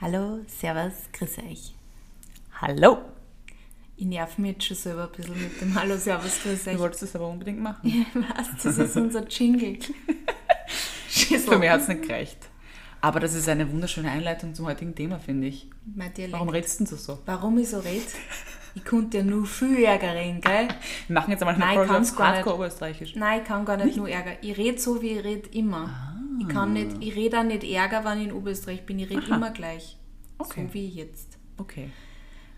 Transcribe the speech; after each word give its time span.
Hallo, 0.00 0.38
Servus, 0.46 0.92
grüß 1.12 1.38
euch. 1.38 1.74
Hallo. 2.60 2.98
Ich 3.96 4.06
nerv 4.06 4.38
mich 4.38 4.52
jetzt 4.52 4.64
schon 4.64 4.76
selber 4.76 5.06
ein 5.06 5.10
bisschen 5.10 5.42
mit 5.42 5.60
dem 5.60 5.74
Hallo, 5.74 5.96
Servus, 5.96 6.40
grüß 6.40 6.68
euch. 6.68 6.74
Du 6.74 6.78
wolltest 6.78 7.02
das 7.02 7.16
aber 7.16 7.26
unbedingt 7.26 7.58
machen. 7.60 7.88
Ja, 7.88 8.04
was? 8.14 8.62
Das 8.62 8.78
ist 8.78 8.96
unser 8.96 9.26
Jingle. 9.26 9.80
Für 11.08 11.58
mich 11.58 11.68
hat 11.68 11.80
es 11.80 11.88
nicht 11.88 12.02
gereicht. 12.02 12.38
Aber 13.00 13.18
das 13.18 13.34
ist 13.34 13.48
eine 13.48 13.68
wunderschöne 13.72 14.08
Einleitung 14.08 14.54
zum 14.54 14.66
heutigen 14.66 14.94
Thema, 14.94 15.18
finde 15.18 15.48
ich. 15.48 15.68
Mein 15.96 16.14
Dialekt. 16.14 16.32
Warum 16.32 16.48
redest 16.48 16.78
du 16.78 16.84
denn 16.84 16.96
so? 16.96 17.18
Warum 17.26 17.58
ich 17.58 17.68
so 17.68 17.80
rede? 17.80 18.06
Ich 18.76 18.84
konnte 18.84 19.18
ja 19.18 19.24
nur 19.24 19.46
viel 19.46 19.82
Ärger 19.82 20.14
reden, 20.14 20.40
gell? 20.40 20.68
Wir 21.08 21.14
machen 21.14 21.32
jetzt 21.32 21.42
einmal 21.42 21.56
eine 21.56 21.64
Nein, 21.64 21.74
Folge 21.74 21.90
auf 21.90 22.16
gar 22.16 22.28
nicht. 22.28 22.36
Hardcore 22.36 22.54
Oberösterreichisch. 22.54 23.16
Nein, 23.16 23.40
ich 23.40 23.48
kann 23.48 23.64
gar 23.64 23.76
nicht, 23.76 23.96
nur 23.96 24.08
Ärger. 24.08 24.36
Ich 24.42 24.56
rede 24.56 24.78
so, 24.78 25.02
wie 25.02 25.18
ich 25.18 25.24
rede, 25.24 25.48
immer. 25.48 26.07
Ich 26.40 26.48
kann 26.48 26.72
nicht, 26.72 26.90
ich 27.00 27.14
rede 27.16 27.38
auch 27.40 27.44
nicht 27.44 27.64
Ärger, 27.64 28.04
wenn 28.04 28.18
ich 28.18 28.24
in 28.28 28.32
Oberösterreich 28.32 28.84
bin. 28.86 28.98
Ich 28.98 29.10
rede 29.10 29.22
Aha. 29.26 29.36
immer 29.36 29.50
gleich. 29.50 29.96
Okay. 30.38 30.66
So 30.68 30.74
wie 30.74 30.86
jetzt. 30.88 31.38
Okay. 31.56 31.90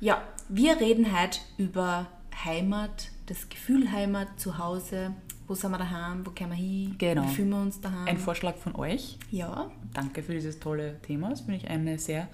Ja, 0.00 0.22
wir 0.48 0.78
reden 0.80 1.18
heute 1.18 1.40
über 1.58 2.06
Heimat, 2.44 3.08
das 3.26 3.48
Gefühl 3.48 3.90
Heimat, 3.92 4.28
zu 4.40 4.58
Hause. 4.58 5.14
Wo 5.46 5.54
sind 5.54 5.70
wir 5.72 5.78
daheim? 5.78 6.24
Wo 6.26 6.30
können 6.30 6.50
wir 6.50 6.56
hin? 6.56 6.94
Genau. 6.98 7.24
Wie 7.24 7.34
fühlen 7.34 7.50
wir 7.50 7.60
uns 7.60 7.80
daheim? 7.80 8.06
Ein 8.06 8.18
Vorschlag 8.18 8.56
von 8.56 8.74
euch. 8.76 9.18
ja, 9.30 9.70
Danke 9.92 10.22
für 10.22 10.32
dieses 10.32 10.60
tolle 10.60 11.00
Thema. 11.02 11.30
Das 11.30 11.40
finde 11.40 11.56
ich 11.56 11.68
eine 11.68 11.98
sehr 11.98 12.28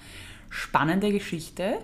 spannende 0.51 1.11
Geschichte. 1.13 1.79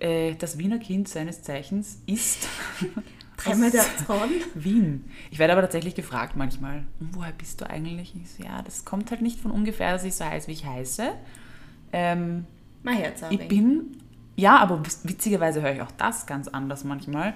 Äh, 0.00 0.34
Das 0.34 0.58
Wiener 0.58 0.78
Kind 0.78 1.08
seines 1.08 1.42
Zeichens 1.42 2.00
ist 2.06 2.48
dreimal 3.36 3.70
der 3.70 3.84
Zorn. 4.06 4.30
Wien. 4.54 5.10
Ich 5.30 5.38
werde 5.38 5.52
aber 5.52 5.62
tatsächlich 5.62 5.94
gefragt 5.94 6.36
manchmal, 6.36 6.84
"Und 7.00 7.14
woher 7.14 7.32
bist 7.32 7.60
du 7.60 7.68
eigentlich? 7.68 8.14
Ich 8.14 8.30
so, 8.30 8.42
ja, 8.42 8.62
das 8.62 8.84
kommt 8.84 9.10
halt 9.10 9.22
nicht 9.22 9.40
von 9.40 9.50
ungefähr, 9.50 9.92
dass 9.92 10.04
ich 10.04 10.14
so 10.14 10.24
heiße, 10.24 10.48
wie 10.48 10.52
ich 10.52 10.66
heiße. 10.66 11.10
Ähm, 11.92 12.46
Mein 12.82 12.96
Herz 12.96 13.22
ich 13.30 13.48
bin, 13.48 13.96
ja, 14.36 14.56
aber 14.58 14.82
witzigerweise 15.04 15.60
höre 15.62 15.72
ich 15.74 15.82
auch 15.82 15.90
das 15.98 16.26
ganz 16.26 16.48
anders 16.48 16.84
manchmal. 16.84 17.34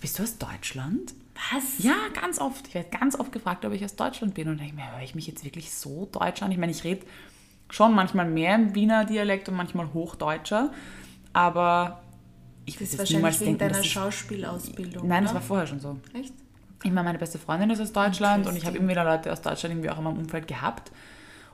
Bist 0.00 0.18
du 0.18 0.22
aus 0.22 0.38
Deutschland? 0.38 1.14
Was? 1.52 1.78
Ja, 1.84 1.94
ganz 2.18 2.38
oft. 2.38 2.68
Ich 2.68 2.74
werde 2.74 2.88
ganz 2.96 3.18
oft 3.18 3.32
gefragt, 3.32 3.64
ob 3.64 3.72
ich 3.72 3.84
aus 3.84 3.96
Deutschland 3.96 4.34
bin. 4.34 4.48
Und 4.48 4.58
denke 4.60 4.74
mir, 4.74 4.90
höre 4.92 5.02
ich 5.02 5.14
mich 5.14 5.26
jetzt 5.26 5.44
wirklich 5.44 5.70
so 5.72 6.08
deutsch 6.10 6.42
an? 6.42 6.50
Ich 6.50 6.56
meine, 6.58 6.72
ich 6.72 6.82
rede 6.84 7.04
schon 7.68 7.94
manchmal 7.94 8.26
mehr 8.26 8.54
im 8.54 8.74
Wiener 8.74 9.04
Dialekt 9.04 9.48
und 9.48 9.56
manchmal 9.56 9.92
Hochdeutscher. 9.92 10.72
Aber 11.32 12.02
ich 12.66 12.74
Das 12.78 12.88
ist 12.88 12.98
wahrscheinlich 12.98 13.16
niemals 13.16 13.40
wegen 13.40 13.58
denken, 13.58 13.72
deiner 13.74 13.84
ich, 13.84 13.92
Schauspielausbildung. 13.92 15.06
Nein, 15.08 15.18
oder? 15.24 15.24
das 15.24 15.34
war 15.34 15.42
vorher 15.42 15.66
schon 15.66 15.80
so. 15.80 15.98
Echt? 16.12 16.34
Ich 16.84 16.90
meine, 16.90 17.04
meine 17.04 17.18
beste 17.18 17.38
Freundin 17.38 17.70
ist 17.70 17.80
aus 17.80 17.92
Deutschland 17.92 18.46
und 18.46 18.54
ich 18.56 18.66
habe 18.66 18.76
immer 18.76 18.88
wieder 18.90 19.04
Leute 19.04 19.32
aus 19.32 19.40
Deutschland 19.40 19.72
irgendwie 19.74 19.90
auch 19.90 19.98
in 19.98 20.04
meinem 20.04 20.18
Umfeld 20.18 20.46
gehabt. 20.46 20.92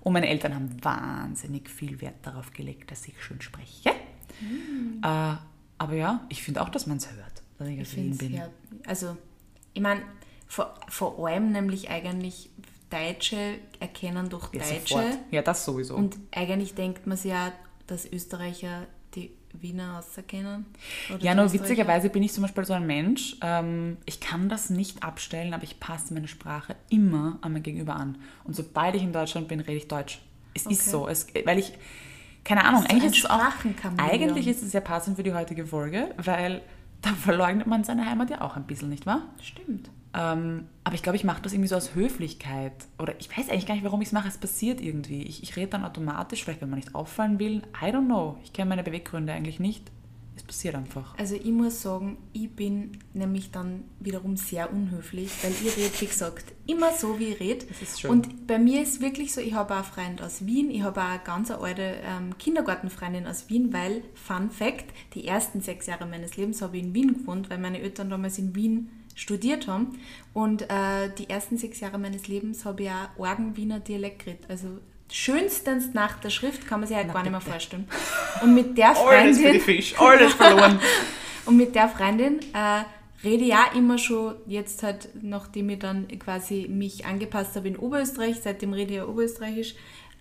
Und 0.01 0.13
meine 0.15 0.29
Eltern 0.29 0.55
haben 0.55 0.77
wahnsinnig 0.85 1.71
viel 1.71 2.01
Wert 2.01 2.17
darauf 2.23 2.53
gelegt, 2.53 2.91
dass 2.91 3.07
ich 3.07 3.15
schön 3.23 3.41
spreche. 3.41 3.91
Äh, 3.91 5.35
aber 5.79 5.95
ja, 5.95 6.27
ich 6.29 6.43
finde 6.43 6.61
auch, 6.63 6.69
dass 6.69 6.87
man 6.87 6.97
es 6.97 7.09
hört, 7.13 7.43
dass 7.59 7.69
ich, 7.69 7.79
Ich 7.79 7.89
aus 7.89 7.97
Wien 7.97 8.17
bin. 8.19 8.35
ja. 8.35 8.49
Also, 8.87 9.17
ich 9.75 9.81
meine, 9.81 10.03
vor, 10.49 10.75
vor 10.89 11.27
allem 11.29 11.53
nämlich 11.53 11.89
eigentlich 11.89 12.51
Deutsche 12.91 13.59
erkennen 13.81 14.29
durch 14.29 14.53
Ja, 14.53 14.61
Deutsche. 14.61 14.89
sofort. 14.95 15.19
Ja, 15.31 15.43
das 15.43 15.65
sowieso. 15.65 15.95
Und 15.95 16.19
eigentlich 16.33 16.75
denkt 16.75 17.07
man 17.07 17.17
sich 17.17 17.31
ja, 17.31 17.53
dass 17.87 18.05
Österreicher 18.11 18.87
Wiener 19.61 19.99
auserkennen. 19.99 20.67
Oder 21.13 21.23
ja, 21.23 21.35
nur 21.35 21.53
witzigerweise 21.53 22.09
bin 22.09 22.23
ich 22.23 22.33
zum 22.33 22.43
Beispiel 22.43 22.65
so 22.65 22.73
ein 22.73 22.87
Mensch, 22.87 23.37
ähm, 23.43 23.97
ich 24.07 24.21
kann 24.21 24.49
das 24.49 24.71
nicht 24.71 25.03
abstellen, 25.03 25.55
aber 25.55 25.65
ich 25.65 25.79
passe 25.81 26.15
meine 26.15 26.29
Sprache 26.29 26.77
immer 26.89 27.39
an 27.43 27.53
mein 27.53 27.63
Gegenüber 27.63 27.97
an. 27.97 28.17
Und 28.45 28.57
sobald 28.57 28.95
ich 28.95 29.03
in 29.03 29.13
Deutschland 29.13 29.49
bin, 29.49 29.61
rede 29.61 29.77
ich 29.79 29.89
Deutsch. 29.89 30.21
Es 30.55 30.67
ist 30.67 30.81
Okay. 30.83 30.91
so, 30.91 31.09
es, 31.09 31.27
weil 31.45 31.59
ich, 31.59 31.73
keine 32.45 32.65
Ahnung, 32.65 32.85
eigentlich 32.87 33.19
ist, 33.19 33.25
es 33.25 33.31
auch, 33.31 33.41
eigentlich 33.99 34.47
ist 34.47 34.63
es 34.63 34.73
sehr 34.73 34.81
passend 34.81 35.17
für 35.17 35.23
die 35.23 35.33
heutige 35.33 35.67
Folge, 35.67 36.15
weil 36.17 36.63
da 37.01 37.11
verleugnet 37.11 37.67
man 37.67 37.85
seine 37.85 38.07
Heimat 38.07 38.31
ja 38.31 38.41
auch 38.41 38.57
ein 38.57 38.65
bisschen, 38.65 38.89
nicht 38.89 39.07
wahr? 39.07 39.23
Stimmt. 39.43 39.91
Ähm, 40.15 40.67
aber 40.85 40.95
ich 40.95 41.03
glaube, 41.03 41.17
ich 41.17 41.25
mache 41.25 41.43
das 41.43 41.53
irgendwie 41.53 41.69
so 41.69 41.77
aus 41.77 41.95
Höflichkeit. 41.95 42.73
Oder 42.99 43.15
ich 43.19 43.31
weiß 43.31 43.49
eigentlich 43.49 43.67
gar 43.67 43.75
nicht, 43.75 43.85
warum 43.85 44.03
ich 44.03 44.09
es 44.09 44.13
mache. 44.13 44.29
Es 44.29 44.39
passiert 44.39 44.81
irgendwie. 44.81 45.23
Ich, 45.23 45.43
ich 45.43 45.57
rede 45.57 45.69
dann 45.69 45.85
automatisch, 45.85 46.45
vielleicht 46.45 46.61
wenn 46.61 46.71
man 46.71 46.79
nicht 46.79 46.95
auffallen 46.95 47.39
will. 47.39 47.63
I 47.81 47.87
don't 47.87 48.07
know. 48.07 48.37
Ich 48.45 48.53
kenne 48.53 48.69
meine 48.69 48.83
Beweggründe 48.83 49.33
eigentlich 49.33 49.61
nicht. 49.61 49.91
Es 50.35 50.43
passiert 50.43 50.75
einfach. 50.75 51.17
Also 51.19 51.35
ich 51.35 51.51
muss 51.51 51.83
sagen, 51.83 52.17
ich 52.33 52.51
bin 52.51 52.93
nämlich 53.13 53.51
dann 53.51 53.85
wiederum 54.01 54.37
sehr 54.37 54.73
unhöflich, 54.73 55.31
weil 55.43 55.53
ich 55.53 55.77
rede, 55.77 56.01
wie 56.01 56.07
gesagt, 56.07 56.53
immer 56.67 56.91
so, 56.93 57.19
wie 57.19 57.27
ich 57.27 57.41
rede. 57.41 57.67
Das 57.67 57.83
ist 57.83 58.01
schön. 58.01 58.11
Und 58.11 58.47
bei 58.47 58.59
mir 58.59 58.83
ist 58.83 59.03
wirklich 59.03 59.35
so, 59.35 59.43
ich 59.43 59.53
habe 59.53 59.75
auch 59.75 59.79
einen 59.79 59.85
Freund 60.19 60.23
aus 60.23 60.47
Wien, 60.47 60.71
ich 60.71 60.83
habe 60.83 61.01
auch 61.03 61.05
eine 61.05 61.21
ganz 61.23 61.51
alte 61.51 61.83
ähm, 61.83 62.39
Kindergartenfreundin 62.39 63.27
aus 63.27 63.51
Wien, 63.51 63.75
weil, 63.75 64.03
Fun 64.15 64.51
Fact, 64.51 64.87
die 65.15 65.27
ersten 65.27 65.61
sechs 65.61 65.87
Jahre 65.87 66.07
meines 66.07 66.39
Lebens 66.39 66.63
habe 66.63 66.79
ich 66.79 66.83
in 66.83 66.95
Wien 66.95 67.13
gewohnt, 67.13 67.51
weil 67.51 67.59
meine 67.59 67.81
Eltern 67.81 68.09
damals 68.09 68.39
in 68.39 68.55
Wien 68.55 68.89
studiert 69.15 69.69
haben. 69.69 69.99
Und 70.35 70.63
äh, 70.63 71.11
die 71.19 71.29
ersten 71.29 71.59
sechs 71.59 71.81
Jahre 71.81 71.99
meines 71.99 72.29
Lebens 72.29 72.65
habe 72.65 72.85
ich 72.85 72.91
auch 72.91 73.27
argen 73.27 73.57
Wiener 73.57 73.81
Dialekt 73.81 74.25
geredet. 74.25 74.47
Also 74.49 74.79
schönstens 75.11 75.93
nach 75.95 76.19
der 76.21 76.31
Schrift 76.31 76.67
kann 76.67 76.81
man 76.81 76.89
sich 76.89 76.97
Na 76.97 77.13
gar 77.13 77.23
nicht 77.23 77.33
mehr 77.33 77.41
vorstellen. 77.41 77.89
Und 78.43 78.55
mit 78.55 78.79
der 78.79 78.91
Alles 78.97 79.37
für 79.37 79.43
Freundin... 79.43 79.53
die 79.53 79.61
Fisch. 79.61 79.95
Alles 79.99 80.35
verloren. 80.35 80.81
Und 81.45 81.57
mit 81.57 81.75
der 81.75 81.89
Freundin 81.89 82.39
äh, 82.55 82.85
rede 83.25 83.45
ich 83.45 83.55
auch 83.55 83.75
immer 83.75 83.99
schon, 83.99 84.37
jetzt 84.47 84.83
halt, 84.83 85.09
nachdem 85.23 85.71
ich 85.71 85.79
dann 85.79 86.07
quasi 86.19 86.69
mich 86.69 87.05
angepasst 87.05 87.57
habe 87.57 87.69
in 87.69 87.77
Oberösterreich, 87.77 88.37
seitdem 88.43 88.73
rede 88.73 88.91
ich 88.91 88.97
ja 88.99 89.07
Oberösterreichisch, 89.07 89.75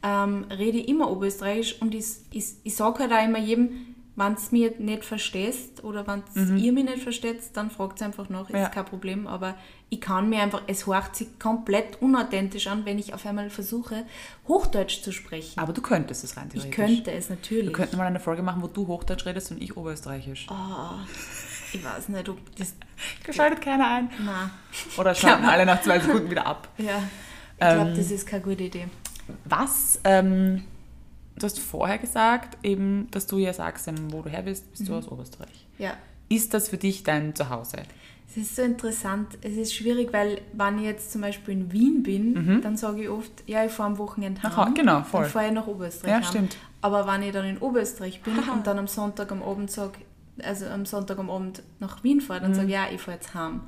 ähm, 0.04 0.46
rede 0.50 0.80
ich 0.80 0.88
immer 0.88 1.12
Oberösterreichisch 1.12 1.80
und 1.82 1.94
ich, 1.94 2.08
ich, 2.32 2.46
ich 2.64 2.76
sage 2.76 3.00
halt 3.00 3.14
auch 3.14 3.24
immer 3.24 3.40
jedem, 3.40 3.91
wenn 4.16 4.34
es 4.34 4.52
mir 4.52 4.74
nicht 4.78 5.06
verstehst 5.06 5.84
oder 5.84 6.06
wenn 6.06 6.24
ihr 6.58 6.74
mich 6.74 6.84
nicht 6.84 7.02
versteht, 7.02 7.40
dann 7.54 7.72
fragt 7.72 8.02
einfach 8.02 8.28
nach, 8.30 8.50
ist 8.50 8.56
Ja. 8.56 8.68
kein 8.70 8.86
Problem, 8.86 9.26
aber 9.26 9.56
ich 9.90 10.02
kann 10.02 10.30
mir 10.30 10.42
einfach, 10.42 10.62
es 10.68 10.86
hört 10.86 11.16
sich 11.16 11.40
komplett 11.40 12.02
unauthentisch 12.02 12.68
an, 12.68 12.86
wenn 12.86 13.00
ich 13.00 13.14
auf 13.14 13.26
einmal 13.26 13.50
versuche, 13.50 14.06
Hochdeutsch 14.48 15.02
zu 15.02 15.12
sprechen. 15.12 15.60
Aber 15.60 15.74
du 15.74 15.82
könntest 15.82 16.24
es 16.24 16.36
rein 16.38 16.50
ich 16.54 16.62
theoretisch. 16.64 16.76
könnte 16.76 17.12
es 17.12 17.30
natürlich. 17.30 17.68
Wir 17.70 17.74
könnten 17.74 17.98
mal 17.98 18.06
eine 18.08 18.20
Folge 18.20 18.42
machen, 18.44 18.62
wo 18.62 18.68
du 18.68 18.86
Hochdeutsch 18.88 19.26
redest 19.26 19.52
und 19.52 19.62
ich 19.62 19.76
Oberösterreichisch. 19.78 20.48
Oh, 20.50 20.96
ich 21.74 21.84
weiß 21.84 22.10
nicht, 22.10 22.28
ob 22.30 22.38
das... 22.58 22.74
Schaltet 23.36 23.62
keiner 23.62 23.88
ein. 23.90 24.10
Nein. 24.26 24.50
Oder 24.98 25.16
schalten 25.16 25.46
alle 25.46 25.66
nach 25.66 25.82
zwei 25.82 26.00
Sekunden 26.00 26.30
wieder 26.30 26.46
ab. 26.46 26.68
Ja, 26.78 27.02
ich 27.54 27.60
glaube, 27.60 27.90
Ähm, 27.92 27.96
das 27.98 28.12
ist 28.12 28.28
keine 28.28 28.44
gute 28.44 28.64
Idee. 28.64 28.88
Was, 29.46 30.00
ähm, 30.04 30.64
du 31.38 31.44
hast 31.46 31.60
vorher 31.60 31.98
gesagt, 31.98 32.58
eben, 32.64 33.08
dass 33.12 33.28
du 33.28 33.38
ja 33.38 33.54
sagst, 33.54 33.88
ähm, 33.88 34.12
wo 34.12 34.22
du 34.22 34.30
her 34.30 34.44
bist, 34.44 34.70
bist 34.72 34.88
du 34.88 34.96
aus 34.96 35.08
Oberösterreich. 35.08 35.68
Ja, 35.78 35.94
Ist 36.30 36.54
das 36.54 36.70
für 36.70 36.78
dich 36.78 37.04
dein 37.04 37.36
Zuhause? 37.36 37.78
es 38.30 38.38
ist 38.38 38.56
so 38.56 38.62
interessant. 38.62 39.38
Es 39.42 39.58
ist 39.58 39.74
schwierig, 39.74 40.14
weil 40.14 40.40
wenn 40.54 40.78
ich 40.78 40.86
jetzt 40.86 41.12
zum 41.12 41.20
Beispiel 41.20 41.54
in 41.54 41.72
Wien 41.74 42.02
bin, 42.02 42.62
dann 42.62 42.78
sage 42.78 43.04
ich 43.04 43.10
oft, 43.10 43.32
ja, 43.46 43.66
ich 43.66 43.72
fahre 43.74 43.90
am 43.90 43.98
Wochenende 43.98 44.40
Nach 44.42 44.56
heim. 44.56 44.70
Hau- 44.70 44.74
genau, 44.74 45.04
voll. 45.04 45.24
Dann 45.24 45.32
fahre 45.32 45.48
ich 45.48 45.52
nach 45.54 45.68
Oberösterreich 45.68 46.10
Ja, 46.12 46.16
heim. 46.18 46.24
stimmt. 46.24 46.58
Aber 46.80 47.06
wenn 47.08 47.24
ich 47.24 47.34
dann 47.34 47.46
in 47.46 47.58
Oberösterreich 47.58 48.22
bin 48.22 48.38
Haha. 48.38 48.54
und 48.54 48.66
dann 48.68 48.80
am 48.80 48.88
Sonntag 48.88 49.32
am 49.34 49.44
Abend 49.44 49.70
sage, 49.70 50.00
also 50.42 50.66
am 50.68 50.86
Sonntag 50.86 51.20
am 51.20 51.30
Abend 51.30 51.62
nach 51.82 52.04
Wien 52.06 52.22
fahre, 52.22 52.40
Mhm. 52.40 52.44
dann 52.44 52.54
sage 52.56 52.68
ich, 52.68 52.74
ja, 52.74 52.86
ich 52.94 53.02
fahre 53.02 53.18
jetzt 53.18 53.34
heim. 53.34 53.64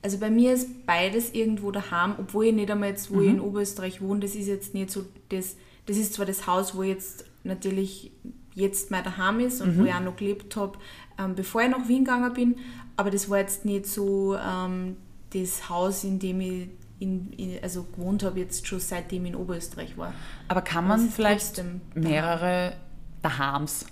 Also 0.00 0.16
bei 0.18 0.30
mir 0.30 0.54
ist 0.54 0.86
beides 0.86 1.34
irgendwo 1.34 1.70
daheim, 1.70 2.14
obwohl 2.18 2.46
ich 2.46 2.54
nicht 2.54 2.70
einmal 2.70 2.88
jetzt, 2.88 3.10
wo 3.12 3.20
ich 3.20 3.28
Mhm. 3.28 3.34
in 3.34 3.40
Oberösterreich 3.40 4.00
wohne, 4.00 4.20
das 4.20 4.34
ist 4.34 4.46
jetzt 4.46 4.72
nicht 4.72 4.90
so 4.90 5.04
das, 5.28 5.56
das 5.86 5.96
ist 5.96 6.14
zwar 6.14 6.26
das 6.26 6.46
Haus, 6.46 6.74
wo 6.74 6.82
jetzt 6.82 7.24
natürlich 7.44 8.12
jetzt 8.54 8.90
mein 8.90 9.04
daheim 9.04 9.40
ist 9.40 9.60
und 9.60 9.76
wo 9.76 9.82
Mhm. 9.82 9.86
ich 9.86 9.94
auch 9.94 10.00
noch 10.00 10.16
gelebt 10.16 10.56
habe, 10.56 10.78
ähm, 11.18 11.34
bevor 11.34 11.62
ich 11.62 11.68
nach 11.70 11.86
Wien 11.88 12.04
gegangen 12.04 12.32
bin, 12.32 12.56
aber 12.96 13.10
das 13.10 13.28
war 13.28 13.38
jetzt 13.38 13.64
nicht 13.64 13.86
so 13.86 14.36
ähm, 14.36 14.96
das 15.32 15.68
Haus, 15.68 16.04
in 16.04 16.18
dem 16.18 16.40
ich 16.40 16.68
in, 16.98 17.30
in, 17.34 17.62
also 17.62 17.84
gewohnt 17.84 18.22
habe, 18.22 18.40
jetzt 18.40 18.66
schon 18.66 18.80
seitdem 18.80 19.26
ich 19.26 19.32
in 19.32 19.36
Oberösterreich 19.36 19.98
war. 19.98 20.14
Aber 20.48 20.62
kann 20.62 20.88
man 20.88 21.10
vielleicht 21.10 21.62
mehrere 21.94 22.72
Dahams 23.20 23.84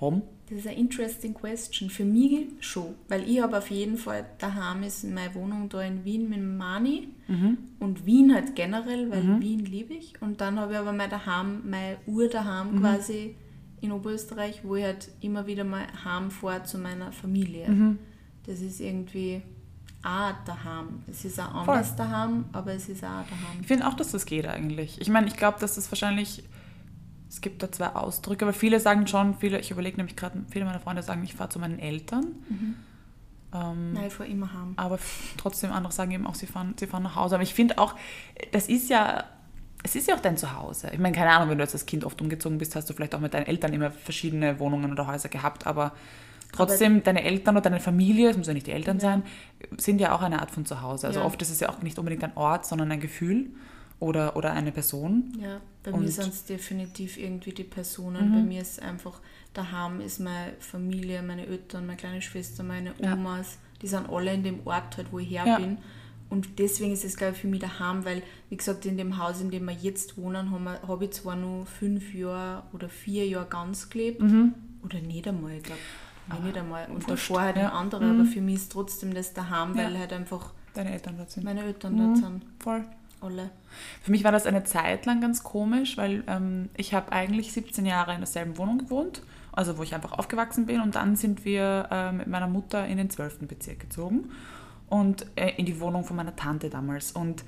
haben? 0.00 0.22
Das 0.48 0.58
ist 0.58 0.66
eine 0.66 0.76
interesting 0.78 1.34
question. 1.34 1.90
Für 1.90 2.04
mich 2.04 2.46
schon, 2.60 2.94
weil 3.08 3.28
ich 3.28 3.42
habe 3.42 3.58
auf 3.58 3.70
jeden 3.70 3.96
Fall 3.96 4.24
daheim 4.38 4.82
ist 4.82 5.04
meine 5.04 5.34
Wohnung 5.34 5.68
da 5.68 5.82
in 5.82 6.04
Wien 6.04 6.28
mit 6.28 6.42
Mani 6.42 7.08
und 7.78 8.06
Wien 8.06 8.34
halt 8.34 8.54
generell, 8.56 9.10
weil 9.10 9.40
Wien 9.40 9.64
liebe 9.66 9.92
ich. 9.92 10.14
Und 10.22 10.40
dann 10.40 10.58
habe 10.58 10.72
ich 10.72 10.78
aber 10.78 10.92
mein 10.92 11.10
daheim, 11.10 11.68
mein 11.68 11.96
Urdaheim 12.06 12.80
quasi 12.80 13.34
in 13.82 13.92
Oberösterreich, 13.92 14.60
wo 14.64 14.76
ich 14.76 14.84
halt 14.84 15.10
immer 15.20 15.46
wieder 15.46 15.64
mal 15.64 15.86
heimfahre 16.04 16.64
zu 16.64 16.78
meiner 16.78 17.12
Familie. 17.12 17.96
Das 18.46 18.60
ist 18.60 18.80
irgendwie 18.80 19.42
auch 20.02 20.32
daheim. 20.46 21.02
Es 21.06 21.24
ist 21.24 21.38
auch 21.40 21.64
Voll. 21.64 21.74
anders 21.74 21.96
daheim, 21.96 22.44
aber 22.52 22.72
es 22.72 22.88
ist 22.88 23.04
auch 23.04 23.24
daheim. 23.24 23.60
Ich 23.60 23.66
finde 23.66 23.86
auch, 23.86 23.94
dass 23.94 24.12
das 24.12 24.24
geht 24.24 24.46
eigentlich. 24.46 25.00
Ich 25.00 25.10
meine, 25.10 25.26
ich 25.26 25.36
glaube, 25.36 25.58
dass 25.60 25.74
das 25.74 25.90
wahrscheinlich, 25.90 26.44
es 27.28 27.40
gibt 27.40 27.62
da 27.62 27.70
zwei 27.70 27.88
Ausdrücke, 27.88 28.44
aber 28.44 28.54
viele 28.54 28.80
sagen 28.80 29.06
schon, 29.06 29.34
viele, 29.34 29.60
ich 29.60 29.70
überlege 29.70 29.96
nämlich 29.98 30.16
gerade, 30.16 30.42
viele 30.50 30.64
meiner 30.64 30.80
Freunde 30.80 31.02
sagen, 31.02 31.22
ich 31.24 31.34
fahre 31.34 31.50
zu 31.50 31.58
meinen 31.58 31.78
Eltern. 31.78 32.26
Ähm, 33.54 33.92
Nein, 33.92 34.06
ich 34.06 34.14
fahre 34.14 34.28
immer 34.28 34.52
heim. 34.52 34.74
aber 34.76 34.98
trotzdem 35.36 35.72
andere 35.72 35.92
sagen 35.92 36.10
eben 36.10 36.26
auch, 36.26 36.34
sie 36.34 36.46
fahren, 36.46 36.74
sie 36.78 36.86
fahren 36.86 37.02
nach 37.02 37.16
Hause. 37.16 37.34
Aber 37.34 37.42
ich 37.42 37.54
finde 37.54 37.78
auch, 37.78 37.94
das 38.52 38.68
ist 38.68 38.88
ja, 38.88 39.24
es 39.82 39.94
ist 39.94 40.08
ja 40.08 40.14
auch 40.14 40.20
dein 40.20 40.36
Zuhause. 40.36 40.90
Ich 40.92 40.98
meine, 40.98 41.14
keine 41.14 41.30
Ahnung, 41.30 41.50
wenn 41.50 41.58
du 41.58 41.64
jetzt 41.64 41.74
als 41.74 41.86
Kind 41.86 42.04
oft 42.04 42.20
umgezogen 42.20 42.58
bist, 42.58 42.74
hast 42.74 42.88
du 42.88 42.94
vielleicht 42.94 43.14
auch 43.14 43.20
mit 43.20 43.34
deinen 43.34 43.46
Eltern 43.46 43.72
immer 43.74 43.90
verschiedene 43.90 44.58
Wohnungen 44.58 44.90
oder 44.90 45.06
Häuser 45.06 45.28
gehabt, 45.28 45.66
aber 45.66 45.92
trotzdem, 46.52 46.94
aber 46.94 47.02
deine 47.02 47.24
Eltern 47.24 47.56
oder 47.56 47.62
deine 47.62 47.80
Familie, 47.80 48.30
es 48.30 48.36
müssen 48.38 48.50
ja 48.50 48.54
nicht 48.54 48.66
die 48.66 48.72
Eltern 48.72 48.96
ja. 48.96 49.02
sein, 49.02 49.22
sind 49.76 50.00
ja 50.00 50.14
auch 50.14 50.22
eine 50.22 50.40
Art 50.40 50.50
von 50.50 50.64
Zuhause. 50.64 51.06
Also 51.06 51.20
ja. 51.20 51.26
oft 51.26 51.40
ist 51.42 51.50
es 51.50 51.60
ja 51.60 51.68
auch 51.68 51.82
nicht 51.82 51.98
unbedingt 51.98 52.24
ein 52.24 52.36
Ort, 52.36 52.66
sondern 52.66 52.90
ein 52.90 53.00
Gefühl 53.00 53.50
oder, 54.00 54.36
oder 54.36 54.52
eine 54.52 54.72
Person. 54.72 55.32
Ja, 55.40 55.60
bei 55.82 55.92
Und 55.92 56.02
mir 56.02 56.10
sind 56.10 56.28
es 56.28 56.44
definitiv 56.44 57.18
irgendwie 57.18 57.52
die 57.52 57.64
Personen. 57.64 58.30
Mhm. 58.30 58.34
Bei 58.34 58.40
mir 58.42 58.62
ist 58.62 58.80
einfach, 58.80 59.20
daheim 59.54 60.00
ist 60.00 60.20
meine 60.20 60.52
Familie, 60.60 61.22
meine 61.22 61.46
Eltern, 61.46 61.86
meine 61.86 61.96
kleine 61.96 62.22
Schwester, 62.22 62.62
meine 62.62 62.94
Omas, 63.00 63.54
ja. 63.54 63.78
die 63.82 63.88
sind 63.88 64.08
alle 64.08 64.32
in 64.32 64.42
dem 64.42 64.66
Ort 64.66 64.96
halt, 64.96 65.08
wo 65.10 65.18
ich 65.18 65.30
her 65.30 65.44
ja. 65.46 65.58
bin. 65.58 65.78
Und 66.30 66.58
deswegen 66.58 66.92
ist 66.92 67.04
es, 67.04 67.16
glaube 67.16 67.32
ich, 67.32 67.40
für 67.40 67.48
mich 67.48 67.60
daheim, 67.60 68.04
weil, 68.04 68.22
wie 68.50 68.56
gesagt, 68.56 68.84
in 68.84 68.98
dem 68.98 69.16
Haus, 69.16 69.40
in 69.40 69.50
dem 69.50 69.64
wir 69.64 69.72
jetzt 69.74 70.18
wohnen, 70.18 70.50
habe 70.50 70.78
hab 70.86 71.02
ich 71.02 71.12
zwar 71.12 71.36
nur 71.36 71.64
fünf 71.64 72.14
Jahre 72.14 72.64
oder 72.74 72.88
vier 72.90 73.26
Jahre 73.26 73.46
ganz 73.46 73.88
gelebt, 73.88 74.20
mhm. 74.20 74.52
oder 74.84 75.00
nicht 75.00 75.26
einmal, 75.26 75.52
ich 75.54 75.62
glaube, 75.62 75.80
nee, 76.30 76.46
nicht 76.48 76.58
einmal. 76.58 76.86
Und 76.90 77.08
davor 77.08 77.40
halt 77.40 77.56
ja. 77.56 77.70
ein 77.70 77.76
anderer, 77.76 78.04
mhm. 78.04 78.20
aber 78.20 78.28
für 78.28 78.42
mich 78.42 78.56
ist 78.56 78.72
trotzdem 78.72 79.14
das 79.14 79.32
daheim, 79.32 79.74
weil 79.74 79.98
halt 79.98 80.12
einfach 80.12 80.52
Deine 80.74 80.92
Eltern 80.92 81.16
dort 81.16 81.30
sind. 81.30 81.44
Meine 81.44 81.64
Eltern 81.64 81.94
mhm. 81.94 81.98
dort 81.98 82.16
sind. 82.18 82.42
Voll 82.60 82.84
alle. 83.22 83.50
Für 84.02 84.10
mich 84.10 84.24
war 84.24 84.32
das 84.32 84.46
eine 84.46 84.64
Zeit 84.64 85.06
lang 85.06 85.20
ganz 85.20 85.42
komisch, 85.42 85.96
weil 85.96 86.24
ähm, 86.26 86.68
ich 86.76 86.94
habe 86.94 87.12
eigentlich 87.12 87.52
17 87.52 87.86
Jahre 87.86 88.12
in 88.12 88.18
derselben 88.18 88.58
Wohnung 88.58 88.78
gewohnt, 88.78 89.22
also 89.52 89.78
wo 89.78 89.82
ich 89.82 89.94
einfach 89.94 90.12
aufgewachsen 90.12 90.66
bin 90.66 90.80
und 90.80 90.94
dann 90.94 91.16
sind 91.16 91.44
wir 91.44 91.88
äh, 91.90 92.12
mit 92.12 92.26
meiner 92.26 92.48
Mutter 92.48 92.86
in 92.86 92.96
den 92.96 93.10
12. 93.10 93.40
Bezirk 93.48 93.80
gezogen 93.80 94.30
und 94.88 95.26
äh, 95.36 95.52
in 95.56 95.66
die 95.66 95.80
Wohnung 95.80 96.04
von 96.04 96.16
meiner 96.16 96.36
Tante 96.36 96.70
damals 96.70 97.12
und 97.12 97.44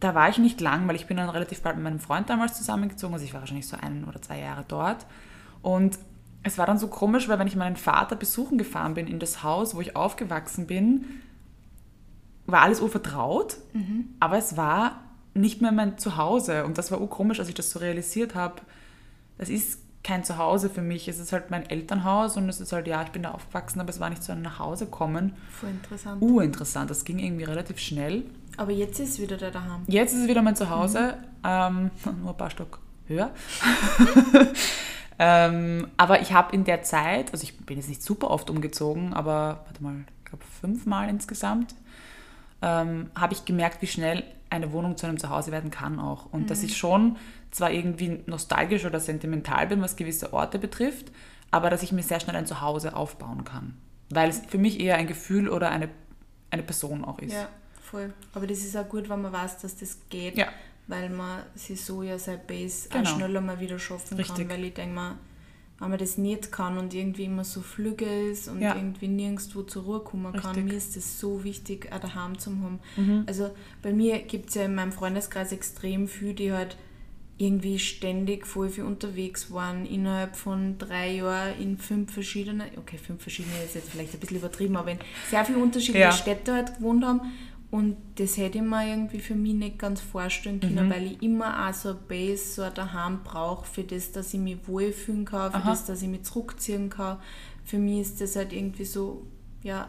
da 0.00 0.14
war 0.14 0.28
ich 0.28 0.38
nicht 0.38 0.60
lang, 0.60 0.86
weil 0.86 0.96
ich 0.96 1.06
bin 1.06 1.16
dann 1.16 1.30
relativ 1.30 1.62
bald 1.62 1.76
mit 1.76 1.84
meinem 1.84 2.00
Freund 2.00 2.28
damals 2.28 2.56
zusammengezogen, 2.56 3.14
also 3.14 3.24
ich 3.24 3.32
war 3.32 3.40
wahrscheinlich 3.40 3.68
so 3.68 3.76
ein 3.80 4.04
oder 4.04 4.20
zwei 4.20 4.38
Jahre 4.38 4.64
dort 4.66 5.06
und 5.62 5.98
es 6.44 6.58
war 6.58 6.66
dann 6.66 6.78
so 6.78 6.88
komisch, 6.88 7.28
weil 7.28 7.38
wenn 7.38 7.46
ich 7.46 7.56
meinen 7.56 7.76
Vater 7.76 8.16
besuchen 8.16 8.58
gefahren 8.58 8.94
bin 8.94 9.06
in 9.06 9.18
das 9.18 9.42
Haus, 9.42 9.74
wo 9.74 9.80
ich 9.80 9.96
aufgewachsen 9.96 10.66
bin, 10.66 11.06
war 12.46 12.62
alles 12.62 12.80
urvertraut, 12.80 13.56
mhm. 13.72 14.10
aber 14.20 14.38
es 14.38 14.56
war 14.56 15.00
nicht 15.34 15.60
mehr 15.60 15.72
mein 15.72 15.98
Zuhause. 15.98 16.64
Und 16.64 16.78
das 16.78 16.90
war 16.90 16.98
komisch, 17.06 17.40
als 17.40 17.48
ich 17.48 17.54
das 17.54 17.70
so 17.70 17.78
realisiert 17.78 18.34
habe. 18.34 18.62
Das 19.38 19.48
ist 19.48 19.80
kein 20.04 20.22
Zuhause 20.22 20.70
für 20.70 20.82
mich. 20.82 21.08
Es 21.08 21.18
ist 21.18 21.32
halt 21.32 21.50
mein 21.50 21.68
Elternhaus 21.68 22.36
und 22.36 22.48
es 22.48 22.60
ist 22.60 22.72
halt, 22.72 22.86
ja, 22.86 23.02
ich 23.02 23.08
bin 23.08 23.22
da 23.22 23.32
aufgewachsen, 23.32 23.80
aber 23.80 23.88
es 23.88 23.98
war 23.98 24.10
nicht 24.10 24.22
so 24.22 24.32
ein 24.32 24.42
Nachhausekommen. 24.42 25.32
Voll 25.50 25.70
interessant. 25.70 26.22
Urinteressant. 26.22 26.90
Das 26.90 27.04
ging 27.04 27.18
irgendwie 27.18 27.44
relativ 27.44 27.78
schnell. 27.78 28.24
Aber 28.56 28.70
jetzt 28.70 29.00
ist 29.00 29.10
es 29.10 29.20
wieder 29.20 29.36
da 29.36 29.50
daheim. 29.50 29.82
Jetzt 29.86 30.12
ist 30.12 30.20
es 30.22 30.28
wieder 30.28 30.42
mein 30.42 30.54
Zuhause. 30.54 31.16
Mhm. 31.42 31.44
Ähm, 31.44 31.90
nur 32.22 32.30
ein 32.30 32.36
paar 32.36 32.50
Stock 32.50 32.78
höher. 33.06 33.30
ähm, 35.18 35.88
aber 35.96 36.20
ich 36.20 36.32
habe 36.32 36.54
in 36.54 36.64
der 36.64 36.82
Zeit, 36.82 37.32
also 37.32 37.42
ich 37.42 37.56
bin 37.58 37.78
jetzt 37.78 37.88
nicht 37.88 38.02
super 38.02 38.30
oft 38.30 38.50
umgezogen, 38.50 39.14
aber 39.14 39.64
warte 39.64 39.82
mal, 39.82 40.04
ich 40.18 40.24
glaube 40.26 40.44
fünfmal 40.60 41.08
insgesamt 41.08 41.74
ähm, 42.64 43.10
habe 43.14 43.34
ich 43.34 43.44
gemerkt, 43.44 43.82
wie 43.82 43.86
schnell 43.86 44.24
eine 44.48 44.72
Wohnung 44.72 44.96
zu 44.96 45.06
einem 45.06 45.18
Zuhause 45.18 45.52
werden 45.52 45.70
kann 45.70 46.00
auch. 46.00 46.32
Und 46.32 46.42
mhm. 46.42 46.46
dass 46.46 46.62
ich 46.62 46.76
schon 46.78 47.16
zwar 47.50 47.70
irgendwie 47.70 48.22
nostalgisch 48.26 48.86
oder 48.86 49.00
sentimental 49.00 49.66
bin, 49.66 49.82
was 49.82 49.96
gewisse 49.96 50.32
Orte 50.32 50.58
betrifft, 50.58 51.12
aber 51.50 51.68
dass 51.68 51.82
ich 51.82 51.92
mir 51.92 52.02
sehr 52.02 52.20
schnell 52.20 52.36
ein 52.36 52.46
Zuhause 52.46 52.96
aufbauen 52.96 53.44
kann. 53.44 53.76
Weil 54.08 54.30
es 54.30 54.40
für 54.48 54.58
mich 54.58 54.80
eher 54.80 54.96
ein 54.96 55.06
Gefühl 55.06 55.48
oder 55.48 55.70
eine, 55.70 55.90
eine 56.50 56.62
Person 56.62 57.04
auch 57.04 57.18
ist. 57.18 57.34
Ja, 57.34 57.48
voll. 57.82 58.14
Aber 58.32 58.46
das 58.46 58.58
ist 58.58 58.76
auch 58.76 58.88
gut, 58.88 59.10
wenn 59.10 59.20
man 59.20 59.32
weiß, 59.32 59.58
dass 59.58 59.76
das 59.76 59.98
geht, 60.08 60.38
ja. 60.38 60.48
weil 60.86 61.10
man 61.10 61.42
sich 61.54 61.84
so 61.84 62.02
ja 62.02 62.18
sein 62.18 62.40
Base 62.46 62.88
genau. 62.88 63.10
auch 63.10 63.14
schneller 63.14 63.40
mal 63.42 63.60
wieder 63.60 63.78
schaffen 63.78 64.16
Richtig. 64.16 64.48
kann. 64.48 64.56
Weil 64.56 64.64
ich 64.64 64.74
denke 64.74 64.94
mal, 64.94 65.14
wenn 65.84 65.90
man 65.90 65.98
das 65.98 66.18
nicht 66.18 66.50
kann 66.50 66.78
und 66.78 66.94
irgendwie 66.94 67.24
immer 67.24 67.44
so 67.44 67.60
flügge 67.60 68.30
ist 68.30 68.48
und 68.48 68.60
ja. 68.60 68.74
irgendwie 68.74 69.08
nirgendwo 69.08 69.62
zur 69.62 69.84
Ruhe 69.84 70.00
kommen 70.00 70.32
kann, 70.32 70.54
Richtig. 70.54 70.64
mir 70.64 70.74
ist 70.74 70.96
das 70.96 71.20
so 71.20 71.44
wichtig, 71.44 71.90
auch 71.92 72.00
daheim 72.00 72.38
zu 72.38 72.50
haben. 72.50 72.80
Mhm. 72.96 73.24
Also 73.26 73.50
bei 73.82 73.92
mir 73.92 74.18
gibt 74.20 74.48
es 74.48 74.54
ja 74.54 74.64
in 74.64 74.74
meinem 74.74 74.92
Freundeskreis 74.92 75.52
extrem 75.52 76.08
viele, 76.08 76.34
die 76.34 76.52
halt 76.52 76.76
irgendwie 77.36 77.78
ständig 77.78 78.46
voll 78.46 78.68
viel 78.68 78.84
unterwegs 78.84 79.50
waren, 79.50 79.86
innerhalb 79.86 80.36
von 80.36 80.78
drei 80.78 81.16
Jahren 81.16 81.60
in 81.60 81.78
fünf 81.78 82.12
verschiedene, 82.12 82.66
okay, 82.76 82.96
fünf 82.96 83.22
verschiedene 83.22 83.54
ist 83.64 83.74
jetzt 83.74 83.90
vielleicht 83.90 84.14
ein 84.14 84.20
bisschen 84.20 84.36
übertrieben, 84.36 84.76
aber 84.76 84.92
in 84.92 84.98
sehr 85.28 85.44
viele 85.44 85.58
unterschiedliche 85.58 86.04
ja. 86.04 86.12
Städte 86.12 86.54
halt 86.54 86.76
gewohnt 86.76 87.04
haben 87.04 87.20
und 87.74 87.96
das 88.20 88.36
hätte 88.36 88.58
ich 88.58 88.64
mir 88.64 88.86
irgendwie 88.86 89.18
für 89.18 89.34
mich 89.34 89.54
nicht 89.54 89.80
ganz 89.80 90.00
vorstellen 90.00 90.60
können, 90.60 90.86
mhm. 90.86 90.90
weil 90.92 91.06
ich 91.06 91.22
immer 91.24 91.68
auch 91.68 91.74
so 91.74 91.88
ein 91.88 91.98
Base, 92.06 92.54
so 92.54 92.62
ein 92.62 92.72
Daheim 92.72 93.24
brauche, 93.24 93.66
für 93.66 93.82
das, 93.82 94.12
dass 94.12 94.32
ich 94.32 94.38
mich 94.38 94.58
wohlfühlen 94.68 95.24
kann, 95.24 95.50
für 95.50 95.58
Aha. 95.58 95.70
das, 95.70 95.84
dass 95.84 96.00
ich 96.00 96.08
mich 96.08 96.22
zurückziehen 96.22 96.88
kann. 96.88 97.18
Für 97.64 97.78
mich 97.78 98.02
ist 98.02 98.20
das 98.20 98.36
halt 98.36 98.52
irgendwie 98.52 98.84
so, 98.84 99.26
ja, 99.64 99.88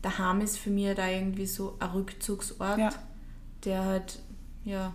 daheim 0.00 0.40
ist 0.40 0.56
für 0.56 0.70
mich 0.70 0.94
da 0.94 1.10
irgendwie 1.10 1.44
so 1.44 1.76
ein 1.78 1.90
Rückzugsort, 1.90 2.78
ja. 2.78 2.90
der 3.66 3.84
halt, 3.84 4.18
ja, 4.64 4.94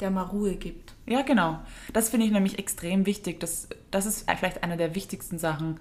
der 0.00 0.10
mal 0.10 0.22
Ruhe 0.22 0.56
gibt. 0.56 0.94
Ja, 1.06 1.22
genau. 1.22 1.60
Das 1.92 2.08
finde 2.08 2.26
ich 2.26 2.32
nämlich 2.32 2.58
extrem 2.58 3.06
wichtig. 3.06 3.38
Das, 3.38 3.68
das 3.92 4.06
ist 4.06 4.28
vielleicht 4.28 4.64
eine 4.64 4.76
der 4.76 4.96
wichtigsten 4.96 5.38
Sachen, 5.38 5.78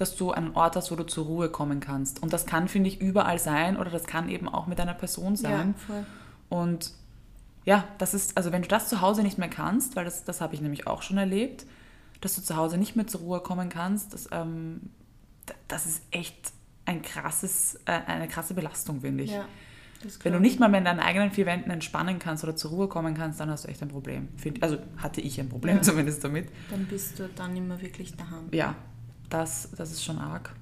dass 0.00 0.16
du 0.16 0.32
einen 0.32 0.54
Ort 0.54 0.76
hast, 0.76 0.90
wo 0.90 0.96
du 0.96 1.04
zur 1.04 1.26
Ruhe 1.26 1.50
kommen 1.50 1.80
kannst. 1.80 2.22
Und 2.22 2.32
das 2.32 2.46
kann, 2.46 2.68
finde 2.68 2.88
ich, 2.88 3.00
überall 3.00 3.38
sein 3.38 3.76
oder 3.76 3.90
das 3.90 4.04
kann 4.04 4.28
eben 4.28 4.48
auch 4.48 4.66
mit 4.66 4.80
einer 4.80 4.94
Person 4.94 5.36
sein. 5.36 5.74
Ja, 5.76 5.86
voll. 5.86 6.06
Und 6.48 6.92
ja, 7.64 7.84
das 7.98 8.14
ist, 8.14 8.36
also 8.36 8.52
wenn 8.52 8.62
du 8.62 8.68
das 8.68 8.88
zu 8.88 9.00
Hause 9.00 9.22
nicht 9.22 9.38
mehr 9.38 9.50
kannst, 9.50 9.96
weil 9.96 10.04
das, 10.04 10.24
das 10.24 10.40
habe 10.40 10.54
ich 10.54 10.60
nämlich 10.60 10.86
auch 10.86 11.02
schon 11.02 11.18
erlebt, 11.18 11.66
dass 12.20 12.34
du 12.34 12.42
zu 12.42 12.56
Hause 12.56 12.78
nicht 12.78 12.96
mehr 12.96 13.06
zur 13.06 13.20
Ruhe 13.20 13.40
kommen 13.40 13.68
kannst, 13.68 14.14
das, 14.14 14.28
ähm, 14.32 14.90
das 15.68 15.86
ist 15.86 16.02
echt 16.10 16.52
ein 16.86 17.02
krasses, 17.02 17.78
äh, 17.84 17.92
eine 18.06 18.28
krasse 18.28 18.54
Belastung, 18.54 19.02
finde 19.02 19.24
ich. 19.24 19.32
Ja, 19.32 19.44
wenn 20.22 20.32
du 20.32 20.38
nicht 20.38 20.60
mal 20.60 20.68
mehr 20.68 20.78
in 20.78 20.84
deinen 20.84 21.00
eigenen 21.00 21.32
vier 21.32 21.46
Wänden 21.46 21.70
entspannen 21.70 22.18
kannst 22.18 22.44
oder 22.44 22.54
zur 22.54 22.70
Ruhe 22.70 22.88
kommen 22.88 23.14
kannst, 23.14 23.40
dann 23.40 23.50
hast 23.50 23.64
du 23.64 23.68
echt 23.68 23.82
ein 23.82 23.88
Problem. 23.88 24.28
Also 24.60 24.78
hatte 24.96 25.20
ich 25.20 25.40
ein 25.40 25.48
Problem 25.48 25.76
ja. 25.76 25.82
zumindest 25.82 26.22
damit. 26.22 26.48
Dann 26.70 26.86
bist 26.86 27.18
du 27.18 27.28
dann 27.28 27.56
immer 27.56 27.80
wirklich 27.82 28.14
daheim. 28.14 28.48
Ja, 28.52 28.76
das, 29.28 29.70
das 29.76 29.90
ist 29.90 30.04
schon 30.04 30.18
arg. 30.18 30.54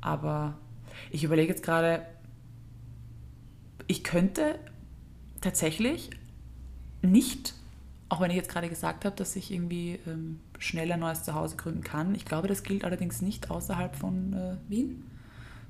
Aber 0.00 0.54
ich 1.10 1.24
überlege 1.24 1.52
jetzt 1.52 1.62
gerade, 1.62 2.06
ich 3.86 4.04
könnte 4.04 4.58
tatsächlich 5.40 6.10
nicht, 7.02 7.54
auch 8.08 8.20
wenn 8.20 8.30
ich 8.30 8.36
jetzt 8.36 8.50
gerade 8.50 8.68
gesagt 8.68 9.04
habe, 9.04 9.16
dass 9.16 9.36
ich 9.36 9.50
irgendwie 9.50 9.98
ähm, 10.06 10.40
schnell 10.58 10.90
ein 10.92 11.00
neues 11.00 11.24
Zuhause 11.24 11.56
gründen 11.56 11.82
kann. 11.82 12.14
Ich 12.14 12.24
glaube, 12.24 12.48
das 12.48 12.62
gilt 12.62 12.84
allerdings 12.84 13.22
nicht 13.22 13.50
außerhalb 13.50 13.96
von 13.96 14.32
äh, 14.32 14.56
Wien. 14.68 15.04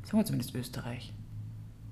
Sagen 0.04 0.18
wir 0.18 0.24
zumindest 0.24 0.54
Österreich. 0.54 1.12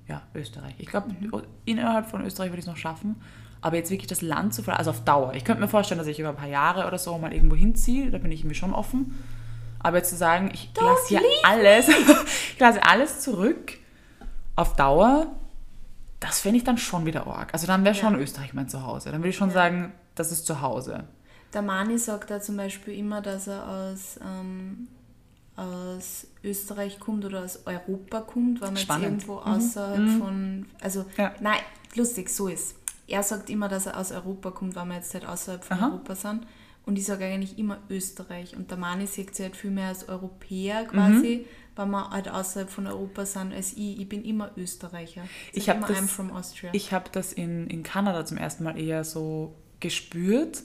Ja, 0.07 0.23
Österreich. 0.33 0.73
Ich 0.79 0.87
glaube, 0.87 1.09
mhm. 1.09 1.31
innerhalb 1.65 2.07
von 2.07 2.25
Österreich 2.25 2.49
würde 2.49 2.59
ich 2.59 2.65
es 2.65 2.69
noch 2.69 2.77
schaffen. 2.77 3.15
Aber 3.61 3.75
jetzt 3.75 3.91
wirklich 3.91 4.07
das 4.07 4.21
Land 4.21 4.53
zu 4.53 4.63
verlassen, 4.63 4.79
also 4.79 4.91
auf 4.91 5.03
Dauer. 5.03 5.33
Ich 5.35 5.43
könnte 5.43 5.61
mir 5.61 5.67
vorstellen, 5.67 5.99
dass 5.99 6.07
ich 6.07 6.19
über 6.19 6.29
ein 6.29 6.35
paar 6.35 6.47
Jahre 6.47 6.87
oder 6.87 6.97
so 6.97 7.17
mal 7.17 7.33
irgendwo 7.33 7.55
hinziehe. 7.55 8.09
Da 8.09 8.17
bin 8.17 8.31
ich 8.31 8.41
irgendwie 8.41 8.55
schon 8.55 8.73
offen. 8.73 9.15
Aber 9.79 10.03
zu 10.03 10.15
sagen, 10.15 10.51
ich 10.53 10.71
lasse 10.79 11.07
hier 11.07 11.21
alles, 11.43 11.87
ich 12.53 12.59
lasse 12.59 12.83
alles 12.83 13.21
zurück 13.21 13.73
auf 14.55 14.75
Dauer, 14.75 15.27
das 16.19 16.41
finde 16.41 16.57
ich 16.57 16.63
dann 16.63 16.77
schon 16.77 17.05
wieder 17.05 17.27
arg. 17.27 17.53
Also 17.53 17.65
dann 17.65 17.85
wäre 17.85 17.95
schon 17.95 18.13
ja. 18.13 18.19
Österreich 18.19 18.53
mein 18.53 18.67
Zuhause. 18.67 19.11
Dann 19.11 19.21
würde 19.21 19.29
ich 19.29 19.37
schon 19.37 19.49
ja. 19.49 19.53
sagen, 19.53 19.93
das 20.15 20.31
ist 20.31 20.45
zu 20.45 20.61
Hause. 20.61 21.05
Der 21.53 21.61
Mani 21.61 21.97
sagt 21.97 22.29
da 22.29 22.41
zum 22.41 22.57
Beispiel 22.57 22.95
immer, 22.95 23.21
dass 23.21 23.47
er 23.47 23.67
aus, 23.67 24.19
ähm, 24.21 24.87
aus 25.55 26.27
Österreich 26.43 26.99
kommt 26.99 27.25
oder 27.25 27.43
aus 27.43 27.65
Europa 27.65 28.21
kommt, 28.21 28.61
weil 28.61 28.71
man 28.71 28.77
Spannend. 28.77 29.03
jetzt 29.03 29.11
irgendwo 29.27 29.35
mhm. 29.35 29.55
außerhalb 29.55 29.99
mhm. 29.99 30.19
von. 30.19 30.65
Also, 30.81 31.05
ja. 31.17 31.33
nein, 31.39 31.59
lustig, 31.95 32.29
so 32.29 32.47
ist. 32.49 32.75
Er 33.07 33.23
sagt 33.23 33.49
immer, 33.49 33.69
dass 33.69 33.87
er 33.87 33.97
aus 33.97 34.11
Europa 34.11 34.51
kommt, 34.51 34.75
weil 34.75 34.85
wir 34.85 34.95
jetzt 34.95 35.13
halt 35.13 35.25
außerhalb 35.25 35.63
von 35.63 35.77
Aha. 35.77 35.87
Europa 35.87 36.15
sind. 36.15 36.45
Und 36.89 36.97
ich 36.97 37.05
sage 37.05 37.23
eigentlich 37.23 37.59
immer 37.59 37.77
Österreich. 37.87 38.55
Und 38.55 38.71
der 38.71 38.77
Mani 38.79 39.05
sieht 39.05 39.35
sich 39.35 39.45
halt 39.45 39.55
viel 39.55 39.69
mehr 39.69 39.89
als 39.89 40.09
Europäer 40.09 40.85
quasi, 40.85 41.45
mhm. 41.45 41.75
weil 41.75 41.85
wir 41.85 42.09
halt 42.09 42.29
außerhalb 42.29 42.67
von 42.67 42.87
Europa 42.87 43.27
sind 43.27 43.53
als 43.53 43.73
ich. 43.73 43.99
Ich 43.99 44.09
bin 44.09 44.25
immer 44.25 44.49
Österreicher. 44.57 45.21
Ich, 45.53 45.69
habe 45.69 45.81
das, 45.81 46.19
ich 46.73 46.91
hab 46.91 47.11
das 47.11 47.31
in, 47.31 47.67
in 47.67 47.83
Kanada 47.83 48.25
zum 48.25 48.37
ersten 48.37 48.63
Mal 48.63 48.79
eher 48.79 49.03
so 49.03 49.53
gespürt. 49.79 50.63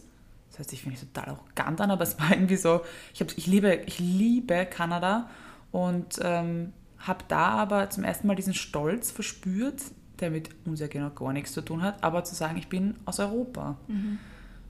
Das 0.49 0.61
heißt, 0.61 0.73
ich 0.73 0.81
finde 0.81 0.97
ich 0.99 1.07
total 1.07 1.35
arrogant 1.35 1.83
an, 1.83 1.90
aber 1.90 2.04
es 2.04 2.19
war 2.19 2.31
irgendwie 2.31 2.57
so, 2.57 2.81
ich, 3.12 3.21
hab, 3.21 3.37
ich, 3.37 3.47
liebe, 3.47 3.83
ich 3.85 3.99
liebe 3.99 4.64
Kanada 4.64 5.28
und 5.73 6.21
ähm, 6.23 6.73
habe 7.00 7.23
da 7.28 7.49
aber 7.49 7.90
zum 7.90 8.02
ersten 8.02 8.28
Mal 8.28 8.35
diesen 8.35 8.54
Stolz 8.54 9.11
verspürt, 9.11 9.83
der 10.21 10.31
mit 10.31 10.49
uns 10.64 10.81
ja 10.81 10.87
genau 10.87 11.11
gar 11.11 11.35
nichts 11.35 11.52
zu 11.52 11.61
tun 11.61 11.83
hat, 11.83 12.02
aber 12.02 12.25
zu 12.25 12.35
sagen, 12.35 12.57
ich 12.57 12.69
bin 12.69 12.95
aus 13.04 13.21
Europa. 13.21 13.76
Mhm. 13.88 14.21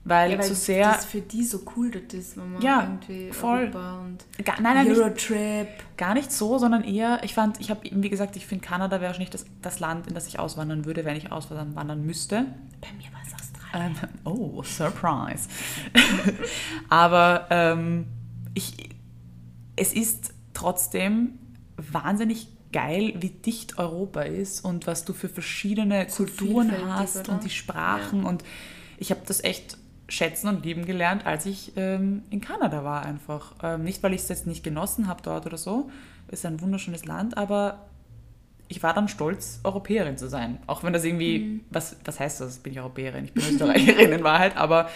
Weil, 0.07 0.33
ja, 0.33 0.37
weil 0.37 0.45
zu 0.45 0.53
sehr. 0.53 0.93
Das 0.93 1.05
für 1.05 1.21
die 1.21 1.43
so 1.43 1.63
cool 1.75 1.89
das 1.89 2.13
ist, 2.13 2.37
wenn 2.37 2.53
man 2.53 2.61
ja, 2.61 2.83
irgendwie 2.83 3.31
voll. 3.31 3.61
Europa 3.61 4.01
und 4.01 4.45
gar, 4.45 4.61
nein, 4.61 4.75
nein, 4.75 4.95
Eurotrip. 4.95 5.67
Gar 5.97 6.13
nicht 6.13 6.31
so, 6.31 6.59
sondern 6.59 6.83
eher, 6.83 7.23
ich 7.23 7.33
fand, 7.33 7.59
ich 7.59 7.71
habe, 7.71 7.81
wie 7.91 8.09
gesagt, 8.09 8.35
ich 8.35 8.45
finde 8.45 8.63
Kanada 8.63 9.01
wäre 9.01 9.15
schon 9.15 9.21
nicht 9.21 9.33
das, 9.33 9.45
das 9.63 9.79
Land, 9.79 10.05
in 10.05 10.13
das 10.13 10.27
ich 10.27 10.37
auswandern 10.37 10.85
würde, 10.85 11.05
wenn 11.05 11.15
ich 11.17 11.31
auswandern 11.31 12.05
müsste. 12.05 12.45
Bei 12.81 12.87
mir 12.97 13.11
war 13.13 13.21
es 13.25 13.33
Australien. 13.33 13.95
Ähm, 13.99 14.09
oh, 14.25 14.61
Surprise. 14.61 15.49
Aber 16.89 17.47
ähm, 17.49 18.05
ich, 18.53 18.75
es 19.75 19.91
ist 19.91 20.35
trotzdem 20.53 21.39
wahnsinnig 21.77 22.47
geil, 22.71 23.13
wie 23.17 23.29
dicht 23.29 23.79
Europa 23.79 24.21
ist 24.21 24.63
und 24.63 24.85
was 24.85 25.03
du 25.03 25.13
für 25.13 25.29
verschiedene 25.29 26.05
So 26.09 26.25
Kulturen 26.25 26.71
hast 26.93 27.21
oder? 27.21 27.33
und 27.33 27.43
die 27.43 27.49
Sprachen. 27.49 28.23
Und 28.23 28.43
ich 28.97 29.09
habe 29.09 29.21
das 29.25 29.43
echt 29.43 29.77
schätzen 30.07 30.47
und 30.49 30.63
lieben 30.65 30.85
gelernt, 30.85 31.25
als 31.25 31.45
ich 31.45 31.73
ähm, 31.77 32.23
in 32.29 32.41
Kanada 32.41 32.83
war 32.83 33.03
einfach. 33.05 33.53
Ähm, 33.63 33.83
nicht, 33.83 34.03
weil 34.03 34.13
ich 34.13 34.21
es 34.21 34.29
jetzt 34.29 34.45
nicht 34.47 34.63
genossen 34.63 35.07
habe 35.07 35.21
dort 35.23 35.45
oder 35.45 35.57
so. 35.57 35.89
Ist 36.27 36.45
ein 36.45 36.61
wunderschönes 36.61 37.05
Land, 37.05 37.37
aber 37.37 37.85
ich 38.67 38.81
war 38.83 38.93
dann 38.93 39.07
stolz, 39.07 39.59
Europäerin 39.63 40.17
zu 40.17 40.27
sein. 40.27 40.57
Auch 40.67 40.83
wenn 40.83 40.93
das 40.93 41.03
irgendwie, 41.03 41.39
Mhm. 41.39 41.61
was, 41.69 41.95
was 42.03 42.19
heißt 42.19 42.41
das? 42.41 42.57
Bin 42.59 42.73
ich 42.73 42.79
Europäerin? 42.79 43.25
Ich 43.25 43.33
bin 43.33 43.43
Österreicherin 43.43 44.11
in 44.11 44.23
Wahrheit, 44.23 44.57
aber 44.57 44.89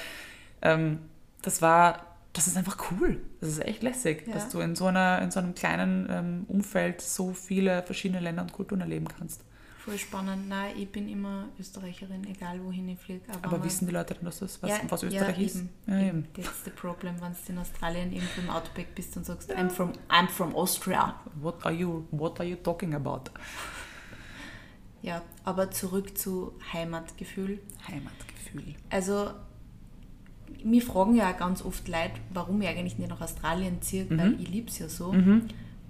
ähm, 0.62 1.00
das 1.42 1.62
war, 1.62 2.06
das 2.34 2.48
ist 2.48 2.58
einfach 2.58 2.78
cool. 2.92 3.22
Das 3.42 3.50
ist 3.50 3.64
echt 3.66 3.84
lässig, 3.84 4.26
Ja. 4.28 4.34
dass 4.34 4.50
du 4.50 4.60
in 4.60 4.76
so, 4.76 4.86
einer, 4.88 5.22
in 5.22 5.32
so 5.32 5.40
einem 5.40 5.54
kleinen 5.56 6.08
ähm, 6.10 6.46
Umfeld 6.48 7.02
so 7.02 7.34
viele 7.34 7.84
verschiedene 7.84 8.20
Länder 8.20 8.42
und 8.44 8.54
Kulturen 8.54 8.82
erleben 8.82 9.08
kannst. 9.08 9.44
Voll 9.90 9.98
spannend. 9.98 10.48
Nein, 10.50 10.74
ich 10.78 10.90
bin 10.92 11.10
immer 11.10 11.46
Österreicherin, 11.60 12.24
egal 12.28 12.64
wohin 12.64 12.90
ich 12.90 13.00
fliege. 13.00 13.22
Aber 13.42 13.58
man- 13.58 13.64
wissen 13.66 13.88
die 13.88 13.94
Leute 13.94 14.14
dann, 14.14 14.26
dass 14.26 14.40
das 14.40 14.62
was, 14.62 14.70
ja, 14.70 14.80
was 14.88 15.04
Österreich 15.04 15.38
ja, 15.40 15.46
ist? 15.46 15.56
Eben, 15.58 15.70
Ja, 15.88 16.00
eben. 16.02 16.28
That's 16.34 16.64
the 16.66 16.70
problem, 16.72 17.16
wenn 17.22 17.32
du 17.34 17.52
in 17.54 17.58
Australien 17.58 18.12
irgendwo 18.12 18.42
im 18.42 18.50
Outback 18.50 18.94
bist 18.96 19.18
und 19.18 19.26
sagst, 19.26 19.52
I'm 19.52 19.70
from, 19.70 19.92
I'm 20.10 20.28
from 20.28 20.56
Austria. 20.56 21.16
What 21.42 21.66
are 21.66 21.74
you, 21.74 22.06
what 22.12 22.40
are 22.40 22.48
you 22.48 22.56
talking 22.58 22.94
about? 22.94 23.32
Ja, 25.02 25.22
aber 25.44 25.72
zurück 25.72 26.18
zu 26.18 26.54
Heimatgefühl. 26.74 27.60
Heimatgefühl. 27.88 28.76
Also, 28.90 29.32
mir 30.64 30.82
fragen 30.82 31.16
ja 31.16 31.32
auch 31.32 31.38
ganz 31.38 31.64
oft 31.64 31.88
Leute, 31.88 32.12
warum 32.34 32.62
ich 32.62 32.68
eigentlich 32.68 32.98
nicht 32.98 33.10
nach 33.10 33.22
Australien 33.22 33.82
ziehe, 33.82 34.06
Mhm. 34.06 34.18
weil 34.20 34.42
ich 34.42 34.50
liebe 34.50 34.70
es 34.70 34.78
ja 34.80 34.90
so. 34.90 35.14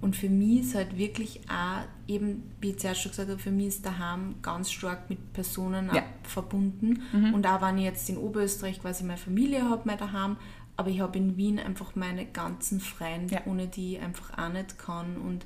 Und 0.00 0.16
für 0.16 0.28
mich 0.30 0.60
ist 0.60 0.74
halt 0.74 0.96
wirklich 0.96 1.40
auch, 1.48 1.82
eben, 2.08 2.42
wie 2.60 2.70
ich 2.70 2.78
zuerst 2.78 3.02
schon 3.02 3.10
gesagt 3.12 3.28
habe, 3.28 3.38
für 3.38 3.50
mich 3.50 3.66
ist 3.66 3.84
daheim 3.86 4.36
ganz 4.40 4.70
stark 4.70 5.10
mit 5.10 5.32
Personen 5.34 5.90
Ja. 5.94 6.04
verbunden. 6.22 7.02
Und 7.34 7.46
auch 7.46 7.60
wenn 7.60 7.76
ich 7.78 7.84
jetzt 7.84 8.08
in 8.08 8.16
Oberösterreich 8.16 8.80
quasi 8.80 9.04
meine 9.04 9.18
Familie 9.18 9.68
habe, 9.68 9.82
mein 9.84 9.98
daheim, 9.98 10.36
aber 10.76 10.88
ich 10.88 11.00
habe 11.00 11.18
in 11.18 11.36
Wien 11.36 11.58
einfach 11.58 11.94
meine 11.96 12.24
ganzen 12.24 12.80
Freunde, 12.80 13.34
Ja. 13.34 13.42
ohne 13.46 13.66
die 13.66 13.96
ich 13.96 14.00
einfach 14.00 14.38
auch 14.38 14.50
nicht 14.50 14.78
kann. 14.78 15.16
Und 15.18 15.44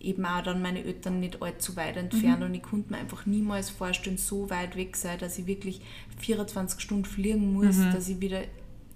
eben 0.00 0.26
auch 0.26 0.42
dann 0.42 0.60
meine 0.60 0.82
Eltern 0.82 1.20
nicht 1.20 1.40
allzu 1.40 1.76
weit 1.76 1.96
entfernt 1.96 2.42
und 2.42 2.52
ich 2.54 2.62
konnte 2.62 2.90
mir 2.92 2.98
einfach 2.98 3.24
niemals 3.24 3.70
vorstellen, 3.70 4.18
so 4.18 4.50
weit 4.50 4.74
weg 4.74 4.96
sein, 4.96 5.16
dass 5.20 5.38
ich 5.38 5.46
wirklich 5.46 5.80
24 6.18 6.80
Stunden 6.80 7.04
fliegen 7.04 7.52
muss, 7.52 7.76
dass 7.92 8.08
ich 8.08 8.20
wieder 8.20 8.42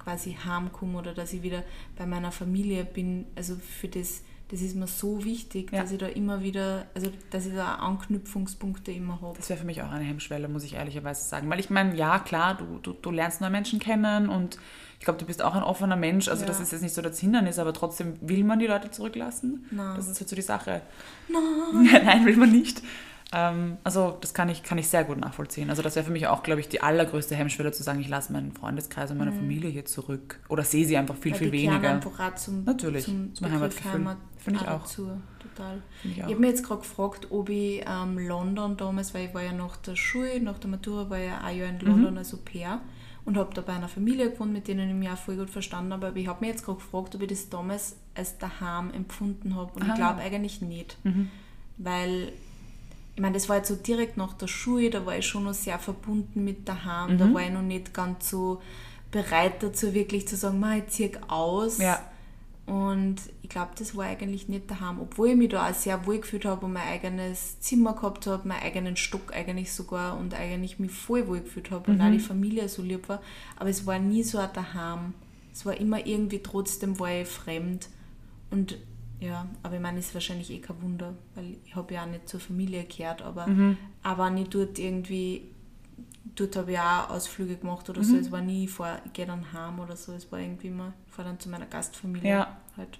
quasi 0.00 0.32
heimkomme 0.44 0.98
oder 0.98 1.14
dass 1.14 1.32
ich 1.32 1.42
wieder 1.44 1.62
bei 1.94 2.06
meiner 2.06 2.32
Familie 2.32 2.84
bin. 2.84 3.26
Also 3.36 3.54
für 3.54 3.86
das, 3.86 4.22
das 4.48 4.60
ist 4.60 4.76
mir 4.76 4.86
so 4.86 5.24
wichtig, 5.24 5.72
Ja. 5.72 5.82
dass 5.82 5.90
ich 5.90 5.98
da 5.98 6.06
immer 6.06 6.42
wieder, 6.42 6.86
also 6.94 7.10
dass 7.30 7.46
ich 7.46 7.54
da 7.54 7.74
Anknüpfungspunkte 7.76 8.92
immer 8.92 9.20
habe. 9.20 9.36
Das 9.36 9.48
wäre 9.48 9.58
für 9.58 9.66
mich 9.66 9.82
auch 9.82 9.90
eine 9.90 10.04
Hemmschwelle, 10.04 10.48
muss 10.48 10.62
ich 10.64 10.74
ehrlicherweise 10.74 11.24
sagen. 11.28 11.50
Weil 11.50 11.60
ich 11.60 11.70
meine, 11.70 11.94
ja, 11.96 12.18
klar, 12.18 12.56
du, 12.56 12.78
du, 12.82 12.92
du 12.92 13.10
lernst 13.10 13.40
neue 13.40 13.50
Menschen 13.50 13.78
kennen 13.80 14.28
und 14.28 14.58
ich 14.98 15.04
glaube, 15.04 15.18
du 15.20 15.26
bist 15.26 15.42
auch 15.42 15.54
ein 15.54 15.62
offener 15.62 15.96
Mensch. 15.96 16.28
Also 16.28 16.42
Ja. 16.42 16.46
das 16.48 16.60
ist 16.60 16.72
jetzt 16.72 16.82
nicht 16.82 16.94
so 16.94 17.02
das 17.02 17.18
Hindernis, 17.18 17.58
aber 17.58 17.72
trotzdem 17.72 18.14
will 18.20 18.44
man 18.44 18.58
die 18.58 18.66
Leute 18.66 18.90
zurücklassen. 18.90 19.66
Nein. 19.70 19.96
Das 19.96 20.08
ist 20.08 20.20
halt 20.20 20.28
so 20.28 20.36
die 20.36 20.42
Sache. 20.42 20.80
Nein, 21.28 22.02
Nein 22.04 22.24
will 22.26 22.36
man 22.36 22.50
nicht. 22.52 22.82
Ähm, 23.32 23.76
also 23.82 24.16
das 24.20 24.32
kann 24.34 24.48
ich, 24.48 24.62
kann 24.62 24.78
ich 24.78 24.86
sehr 24.88 25.02
gut 25.02 25.18
nachvollziehen. 25.18 25.68
Also 25.68 25.82
das 25.82 25.96
wäre 25.96 26.06
für 26.06 26.12
mich 26.12 26.28
auch, 26.28 26.44
glaube 26.44 26.60
ich, 26.60 26.68
die 26.68 26.80
allergrößte 26.80 27.34
Hemmschwelle 27.34 27.72
zu 27.72 27.82
sagen, 27.82 28.00
ich 28.00 28.08
lasse 28.08 28.32
meinen 28.32 28.52
Freundeskreis 28.52 29.10
und 29.10 29.18
meine 29.18 29.32
Familie 29.32 29.68
hier 29.68 29.84
zurück. 29.84 30.38
Oder 30.48 30.62
sehe 30.62 30.86
sie 30.86 30.96
einfach 30.96 31.16
viel, 31.16 31.32
Mhm. 31.32 31.34
Weil 31.34 31.38
viel 31.40 31.50
die 31.50 31.66
weniger. 31.66 31.90
einfach 31.90 32.20
auch 32.20 32.34
zum, 32.36 32.62
Natürlich, 32.64 33.04
zum, 33.04 33.34
zum 33.34 33.50
Heimatgefühl. 33.50 33.92
Heimat 33.92 34.16
Finde 34.46 34.60
ich 34.62 34.68
auch. 34.68 34.80
dazu. 34.80 35.10
Total. 35.40 35.82
Ich. 36.04 36.16
Ich 36.16 36.22
habe 36.22 36.36
mir 36.36 36.48
jetzt 36.48 36.64
gerade 36.64 36.80
gefragt, 36.80 37.28
ob 37.30 37.48
ich 37.50 37.84
ähm, 37.86 38.18
London 38.18 38.76
damals, 38.76 39.12
weil 39.14 39.26
ich 39.28 39.34
war 39.34 39.42
ja 39.42 39.52
nach 39.52 39.76
der 39.76 39.94
Schule, 39.96 40.40
nach 40.40 40.58
der 40.58 40.70
Matura, 40.70 41.08
war 41.10 41.18
ja 41.18 41.38
ein 41.42 41.56
Jahr 41.58 41.68
in 41.68 41.78
London 41.80 42.12
Mhm. 42.12 42.18
als 42.18 42.32
Au 42.34 42.38
pair 42.38 42.80
und 43.24 43.36
habe 43.36 43.52
da 43.54 43.60
bei 43.62 43.72
einer 43.74 43.88
Familie 43.88 44.30
gewohnt, 44.30 44.52
mit 44.52 44.68
denen 44.68 44.88
ich 44.88 44.94
mich 44.94 45.08
auch 45.10 45.16
voll 45.16 45.36
gut 45.36 45.50
verstanden 45.50 45.92
habe. 45.92 46.06
Aber 46.08 46.16
ich 46.16 46.26
habe 46.28 46.44
mir 46.44 46.50
jetzt 46.50 46.64
gerade 46.64 46.78
gefragt, 46.78 47.14
ob 47.14 47.22
ich 47.22 47.28
das 47.28 47.48
damals 47.48 47.96
als 48.14 48.38
daheim 48.38 48.90
empfunden 48.92 49.54
habe. 49.56 49.72
Und 49.74 49.82
Aha. 49.82 49.90
ich 49.90 49.94
glaube 49.96 50.20
eigentlich 50.20 50.60
nicht. 50.62 50.96
Mhm. 51.04 51.30
Weil, 51.78 52.32
ich 53.14 53.20
meine, 53.22 53.34
das 53.34 53.48
war 53.48 53.56
jetzt 53.56 53.68
so 53.68 53.76
direkt 53.76 54.16
nach 54.16 54.32
der 54.34 54.46
Schule, 54.46 54.90
da 54.90 55.04
war 55.06 55.16
ich 55.16 55.26
schon 55.26 55.44
noch 55.44 55.54
sehr 55.54 55.78
verbunden 55.78 56.44
mit 56.44 56.68
daheim. 56.68 57.14
Mhm. 57.14 57.18
Da 57.18 57.34
war 57.34 57.42
ich 57.42 57.50
noch 57.50 57.62
nicht 57.62 57.92
ganz 57.94 58.30
so 58.30 58.60
bereit 59.10 59.62
dazu, 59.62 59.94
wirklich 59.94 60.26
zu 60.28 60.36
sagen, 60.36 60.58
"Ma, 60.60 60.76
ich 60.76 60.86
ziehe 60.88 61.10
aus. 61.28 61.78
Ja. 61.78 61.98
Und 62.66 63.16
ich 63.42 63.48
glaube, 63.48 63.70
das 63.78 63.96
war 63.96 64.06
eigentlich 64.06 64.48
nicht 64.48 64.68
daheim, 64.68 65.00
obwohl 65.00 65.28
ich 65.28 65.36
mich 65.36 65.50
da 65.50 65.70
auch 65.70 65.74
sehr 65.74 66.04
wohl 66.04 66.18
gefühlt 66.18 66.44
habe 66.44 66.66
und 66.66 66.72
mein 66.72 66.88
eigenes 66.88 67.60
Zimmer 67.60 67.94
gehabt 67.94 68.26
habe, 68.26 68.48
meinen 68.48 68.62
eigenen 68.62 68.96
Stock 68.96 69.32
eigentlich 69.32 69.72
sogar 69.72 70.18
und 70.18 70.34
eigentlich 70.34 70.80
mich 70.80 70.90
voll 70.90 71.28
wohl 71.28 71.40
gefühlt 71.40 71.70
habe 71.70 71.92
und 71.92 72.00
auch 72.00 72.10
die 72.10 72.18
Familie 72.18 72.68
so 72.68 72.82
lieb 72.82 73.08
war. 73.08 73.22
Aber 73.54 73.70
es 73.70 73.86
war 73.86 74.00
nie 74.00 74.24
so 74.24 74.38
ein 74.38 74.48
daheim. 74.52 75.14
Es 75.52 75.64
war 75.64 75.76
immer 75.78 76.04
irgendwie 76.04 76.42
trotzdem 76.42 76.98
war 76.98 77.12
ich 77.12 77.28
fremd. 77.28 77.88
Und 78.50 78.78
ja, 79.20 79.46
aber 79.62 79.76
ich 79.76 79.80
meine, 79.80 80.00
es 80.00 80.08
ist 80.08 80.14
wahrscheinlich 80.14 80.50
eh 80.50 80.58
kein 80.58 80.82
Wunder, 80.82 81.14
weil 81.36 81.56
ich 81.64 81.76
habe 81.76 81.94
ja 81.94 82.02
auch 82.02 82.08
nicht 82.08 82.28
zur 82.28 82.40
Familie 82.40 82.84
gehört, 82.84 83.22
aber, 83.22 83.46
aber 84.02 84.26
wenn 84.26 84.38
ich 84.38 84.48
dort 84.48 84.78
irgendwie, 84.78 85.50
dort 86.36 86.54
habe 86.56 86.72
ich 86.72 86.78
auch 86.78 87.10
Ausflüge 87.10 87.56
gemacht 87.56 87.88
oder 87.90 88.04
so, 88.04 88.16
es 88.16 88.30
war 88.30 88.40
nie, 88.42 88.64
ich, 88.64 88.70
fahr, 88.70 89.00
ich 89.04 89.12
gehe 89.12 89.26
dann 89.26 89.52
heim 89.52 89.80
oder 89.80 89.96
so, 89.96 90.12
es 90.12 90.30
war 90.30 90.38
irgendwie 90.38 90.68
immer, 90.68 90.92
ich 91.06 91.12
fahre 91.12 91.28
dann 91.28 91.40
zu 91.40 91.48
meiner 91.48 91.66
Gastfamilie 91.66 92.28
Ja. 92.30 92.56
halt. 92.76 92.98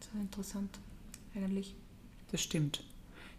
Das 0.00 0.12
war 0.14 0.20
interessant, 0.20 0.78
eigentlich. 1.34 1.74
Das 2.32 2.42
stimmt. 2.42 2.82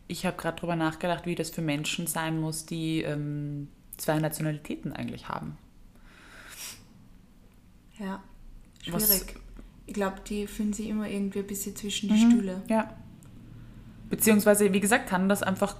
Ich 0.07 0.25
habe 0.25 0.37
gerade 0.37 0.57
darüber 0.57 0.75
nachgedacht, 0.75 1.25
wie 1.25 1.35
das 1.35 1.49
für 1.49 1.61
Menschen 1.61 2.07
sein 2.07 2.39
muss, 2.39 2.65
die 2.65 3.01
ähm, 3.01 3.67
zwei 3.97 4.19
Nationalitäten 4.19 4.93
eigentlich 4.93 5.27
haben. 5.29 5.57
Ja, 7.99 8.21
Was- 8.89 9.07
schwierig. 9.07 9.35
Ich 9.87 9.93
glaube, 9.93 10.19
die 10.27 10.47
fühlen 10.47 10.73
sich 10.73 10.87
immer 10.89 11.07
irgendwie 11.07 11.39
ein 11.39 11.47
bisschen 11.47 11.75
zwischen 11.75 12.09
Mhm. 12.09 12.13
die 12.13 12.19
Stühle. 12.21 12.61
Ja. 12.67 12.93
Beziehungsweise, 14.09 14.73
wie 14.73 14.79
gesagt, 14.79 15.07
kann 15.07 15.29
das 15.29 15.43
einfach, 15.43 15.75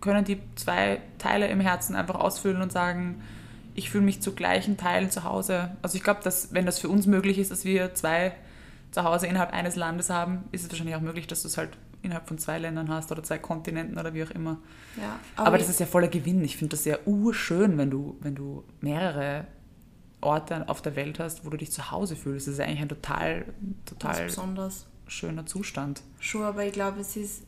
können 0.00 0.24
die 0.24 0.38
zwei 0.56 1.00
Teile 1.18 1.48
im 1.48 1.60
Herzen 1.60 1.94
einfach 1.96 2.14
ausfüllen 2.16 2.62
und 2.62 2.72
sagen, 2.72 3.22
ich 3.74 3.90
fühle 3.90 4.04
mich 4.04 4.20
zu 4.22 4.32
gleichen 4.34 4.76
Teilen 4.76 5.10
zu 5.10 5.24
Hause. 5.24 5.76
Also 5.82 5.96
ich 5.96 6.02
glaube, 6.02 6.20
dass 6.22 6.52
wenn 6.52 6.66
das 6.66 6.78
für 6.78 6.88
uns 6.88 7.06
möglich 7.06 7.38
ist, 7.38 7.50
dass 7.50 7.64
wir 7.64 7.94
zwei 7.94 8.32
zu 8.90 9.04
Hause 9.04 9.26
innerhalb 9.28 9.52
eines 9.52 9.76
Landes 9.76 10.10
haben, 10.10 10.44
ist 10.52 10.64
es 10.64 10.70
wahrscheinlich 10.70 10.96
auch 10.96 11.00
möglich, 11.00 11.26
dass 11.26 11.42
du 11.42 11.48
es 11.48 11.56
halt 11.56 11.70
innerhalb 12.02 12.26
von 12.26 12.38
zwei 12.38 12.58
Ländern 12.58 12.88
hast 12.88 13.12
oder 13.12 13.22
zwei 13.22 13.38
Kontinenten 13.38 13.98
oder 13.98 14.14
wie 14.14 14.24
auch 14.24 14.30
immer. 14.30 14.58
Ja, 14.96 15.18
Aber, 15.36 15.58
das 15.58 15.66
ich- 15.66 15.74
ist 15.74 15.80
ja 15.80 15.86
voller 15.86 16.08
Gewinn. 16.08 16.42
Ich 16.42 16.56
finde 16.56 16.76
das 16.76 16.84
ja 16.86 16.96
urschön, 17.04 17.76
wenn 17.78 17.90
du, 17.90 18.16
wenn 18.20 18.34
du 18.34 18.64
mehrere 18.80 19.46
Orte 20.22 20.68
auf 20.68 20.82
der 20.82 20.96
Welt 20.96 21.18
hast, 21.18 21.44
wo 21.46 21.50
du 21.50 21.56
dich 21.56 21.70
zu 21.72 21.90
Hause 21.90 22.16
fühlst. 22.16 22.46
Das 22.46 22.54
ist 22.54 22.60
eigentlich 22.60 22.80
ein 22.80 22.88
total, 22.88 23.44
total 23.86 24.24
besonders. 24.24 24.86
schöner 25.06 25.46
Zustand. 25.46 26.02
Schon, 26.18 26.42
aber 26.42 26.64
ich 26.64 26.72
glaube, 26.72 27.00
es 27.00 27.16
ist, 27.16 27.42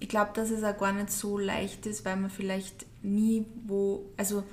ich 0.00 0.08
glaube, 0.08 0.30
dass 0.34 0.50
es 0.50 0.62
auch 0.62 0.76
gar 0.78 0.92
nicht 0.92 1.10
so 1.10 1.38
leicht 1.38 1.86
ist, 1.86 2.04
weil 2.04 2.16
man 2.16 2.30
vielleicht 2.30 2.86
nie 3.02 3.44
wo, 3.66 4.06
also 4.16 4.44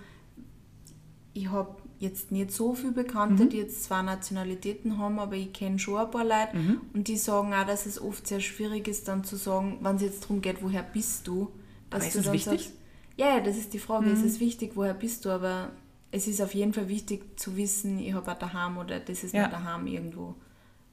ich 1.34 1.50
habe 1.50 1.76
jetzt 2.00 2.32
nicht 2.32 2.52
so 2.52 2.74
viele 2.74 2.92
Bekannte, 2.94 3.46
die 3.48 3.58
jetzt 3.58 3.84
zwei 3.84 4.02
Nationalitäten 4.02 4.98
haben, 4.98 5.20
aber 5.20 5.36
ich 5.36 5.54
kenne 5.54 5.80
schon 5.80 5.98
ein 5.98 6.12
paar 6.12 6.24
Leute 6.24 6.58
und 6.94 7.08
die 7.08 7.18
sagen 7.18 7.54
auch, 7.54 7.66
dass 7.66 7.86
es 7.86 8.02
oft 8.02 8.28
sehr 8.28 8.40
schwierig 8.42 8.88
ist, 8.88 9.08
dann 9.08 9.24
zu 9.24 9.36
sagen, 9.36 9.80
wenn 9.82 9.96
es 9.98 10.02
jetzt 10.02 10.24
darum 10.24 10.42
geht, 10.42 10.62
woher 10.62 10.84
bist 10.84 11.28
du, 11.28 11.52
dass 11.90 12.02
Aber 12.02 12.08
ist 12.08 12.16
du 12.16 12.20
das 12.20 12.26
dann 12.26 12.34
wichtig? 12.34 12.64
sagst, 12.64 12.74
ja, 13.18 13.28
ja, 13.38 13.40
das 13.40 13.58
ist 13.58 13.74
die 13.74 13.80
Frage, 13.80 14.10
ist 14.12 14.24
es 14.24 14.40
wichtig, 14.40 14.72
woher 14.76 14.94
bist 14.94 15.24
du, 15.26 15.30
aber 15.30 15.72
es 16.12 16.28
ist 16.28 16.42
auf 16.42 16.54
jeden 16.54 16.74
Fall 16.74 16.90
wichtig 16.90 17.40
zu 17.40 17.56
wissen, 17.56 18.00
ich 18.00 18.14
habe 18.14 18.32
auch 18.32 18.38
daheim 18.38 18.78
oder 18.78 19.00
das 19.00 19.24
ist 19.24 19.34
Ja. 19.34 19.44
nicht 19.44 19.54
daheim 19.54 19.88
irgendwo. 19.88 20.36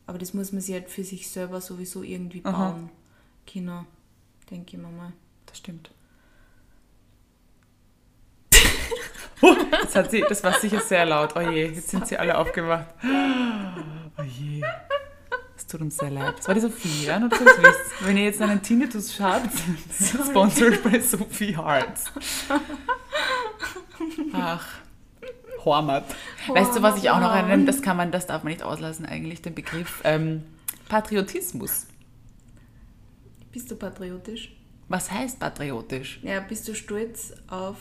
Aber 0.06 0.18
das 0.18 0.34
muss 0.34 0.52
man 0.52 0.60
sich 0.60 0.74
halt 0.74 0.88
für 0.88 1.04
sich 1.04 1.28
selber 1.30 1.60
sowieso 1.60 2.02
irgendwie 2.02 2.40
Aha. 2.44 2.70
bauen. 2.70 2.90
Denke 4.50 4.76
ich 4.76 4.82
mir 4.82 4.88
mal. 4.88 5.12
Das 5.46 5.58
stimmt. 5.58 5.90
Oh, 9.44 9.56
das, 9.72 9.96
hat 9.96 10.12
sie, 10.12 10.24
das 10.28 10.44
war 10.44 10.52
sicher 10.52 10.80
sehr 10.80 11.04
laut. 11.04 11.34
Oh 11.34 11.40
je, 11.40 11.66
jetzt 11.66 11.88
sind 11.88 12.06
sie 12.06 12.16
alle 12.16 12.38
aufgewacht. 12.38 12.86
Oh 13.02 14.22
je. 14.22 14.62
Es 15.56 15.66
tut 15.66 15.80
uns 15.80 15.96
sehr 15.96 16.10
leid. 16.10 16.38
Das 16.38 16.46
war 16.46 16.54
die 16.54 16.60
Sophie, 16.60 17.06
ja? 17.06 17.18
Nur, 17.18 17.28
dass 17.28 17.40
ihr 17.40 17.46
wisst. 17.46 18.06
Wenn 18.06 18.16
ihr 18.18 18.24
jetzt 18.24 18.40
einen 18.40 18.62
Tinnitus 18.62 19.18
habt, 19.18 19.50
sponsored 20.28 20.80
bei 20.84 21.00
Sophie 21.00 21.56
Hearts. 21.56 22.12
Ach, 24.32 24.64
Hormat. 25.64 26.04
Weißt 26.48 26.76
du, 26.76 26.82
was 26.82 26.98
ich 26.98 27.10
auch 27.10 27.20
noch 27.20 27.30
einen, 27.30 27.66
das 27.66 27.82
kann 27.82 27.96
man, 27.96 28.10
das 28.10 28.26
darf 28.26 28.42
man 28.44 28.52
nicht 28.52 28.62
auslassen 28.62 29.06
eigentlich, 29.06 29.42
den 29.42 29.54
Begriff 29.54 30.00
ähm, 30.04 30.44
Patriotismus. 30.88 31.86
Bist 33.52 33.70
du 33.70 33.76
patriotisch? 33.76 34.56
Was 34.88 35.10
heißt 35.10 35.38
patriotisch? 35.38 36.20
Ja, 36.22 36.40
bist 36.40 36.66
du 36.68 36.74
stolz 36.74 37.32
auf 37.48 37.76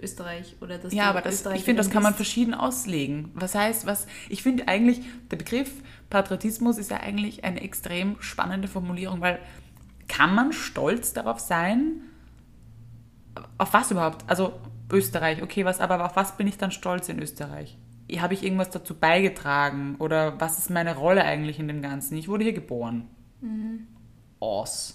Österreich 0.00 0.56
oder 0.60 0.78
dass 0.78 0.92
Ja, 0.92 1.08
aber 1.10 1.22
das, 1.22 1.44
ich 1.46 1.64
finde, 1.64 1.82
das 1.82 1.90
kann 1.90 2.02
man 2.02 2.14
verschieden 2.14 2.54
auslegen. 2.54 3.30
Was 3.34 3.54
heißt, 3.54 3.86
was, 3.86 4.06
ich 4.28 4.42
finde 4.42 4.68
eigentlich, 4.68 5.00
der 5.30 5.36
Begriff 5.36 5.70
Patriotismus 6.10 6.78
ist 6.78 6.90
ja 6.90 6.98
eigentlich 6.98 7.44
eine 7.44 7.62
extrem 7.62 8.20
spannende 8.20 8.68
Formulierung, 8.68 9.20
weil 9.20 9.40
kann 10.08 10.34
man 10.34 10.52
stolz 10.52 11.12
darauf 11.12 11.40
sein, 11.40 12.02
auf 13.58 13.72
was 13.72 13.90
überhaupt? 13.90 14.24
Also 14.28 14.52
Österreich, 14.90 15.42
okay, 15.42 15.64
was, 15.64 15.80
aber 15.80 16.04
auf 16.04 16.16
was 16.16 16.36
bin 16.36 16.46
ich 16.46 16.58
dann 16.58 16.70
stolz 16.70 17.08
in 17.08 17.20
Österreich? 17.20 17.76
Habe 18.18 18.34
ich 18.34 18.44
irgendwas 18.44 18.70
dazu 18.70 18.94
beigetragen? 18.94 19.96
Oder 19.98 20.40
was 20.40 20.58
ist 20.58 20.70
meine 20.70 20.94
Rolle 20.94 21.24
eigentlich 21.24 21.58
in 21.58 21.66
dem 21.66 21.82
Ganzen? 21.82 22.16
Ich 22.16 22.28
wurde 22.28 22.44
hier 22.44 22.52
geboren. 22.52 23.08
Mhm. 23.40 23.88
Aus. 24.40 24.94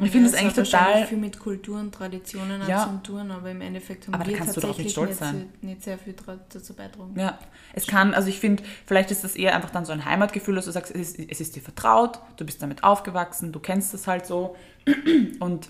ich 0.00 0.10
finde 0.10 0.30
das 0.30 0.40
Ja, 0.40 0.46
eigentlich 0.48 0.70
total. 0.70 1.06
viel 1.06 1.18
mit 1.18 1.38
Kultur 1.38 1.78
und 1.78 1.94
Traditionen 1.94 2.66
Ja. 2.66 2.84
zu 3.02 3.12
tun, 3.12 3.30
aber 3.30 3.50
im 3.50 3.60
Endeffekt 3.60 4.06
haben 4.06 4.14
Aber 4.14 4.24
da 4.24 4.30
wir 4.30 4.36
kannst 4.38 4.56
du 4.56 4.60
doch 4.60 4.68
tatsächlich 4.70 4.96
nicht 4.96 5.06
nicht, 5.08 5.16
stolz 5.16 5.30
sehr- 5.32 5.68
nicht 5.68 5.82
sehr 5.82 5.98
viel 5.98 6.14
dazu 6.52 6.74
beitragen. 6.74 7.14
Ja, 7.18 7.38
es 7.74 7.86
kann, 7.86 8.14
also 8.14 8.28
ich 8.28 8.40
finde, 8.40 8.62
vielleicht 8.86 9.10
ist 9.10 9.22
das 9.22 9.36
eher 9.36 9.54
einfach 9.54 9.70
dann 9.70 9.84
so 9.84 9.92
ein 9.92 10.04
Heimatgefühl, 10.04 10.54
dass 10.54 10.64
du 10.64 10.70
sagst, 10.72 10.94
es 10.94 11.12
ist, 11.14 11.30
es 11.30 11.40
ist 11.40 11.56
dir 11.56 11.60
vertraut, 11.62 12.18
du 12.36 12.44
bist 12.44 12.62
damit 12.62 12.82
aufgewachsen, 12.84 13.52
du 13.52 13.60
kennst 13.60 13.92
das 13.94 14.06
halt 14.06 14.26
so 14.26 14.56
und, 15.40 15.68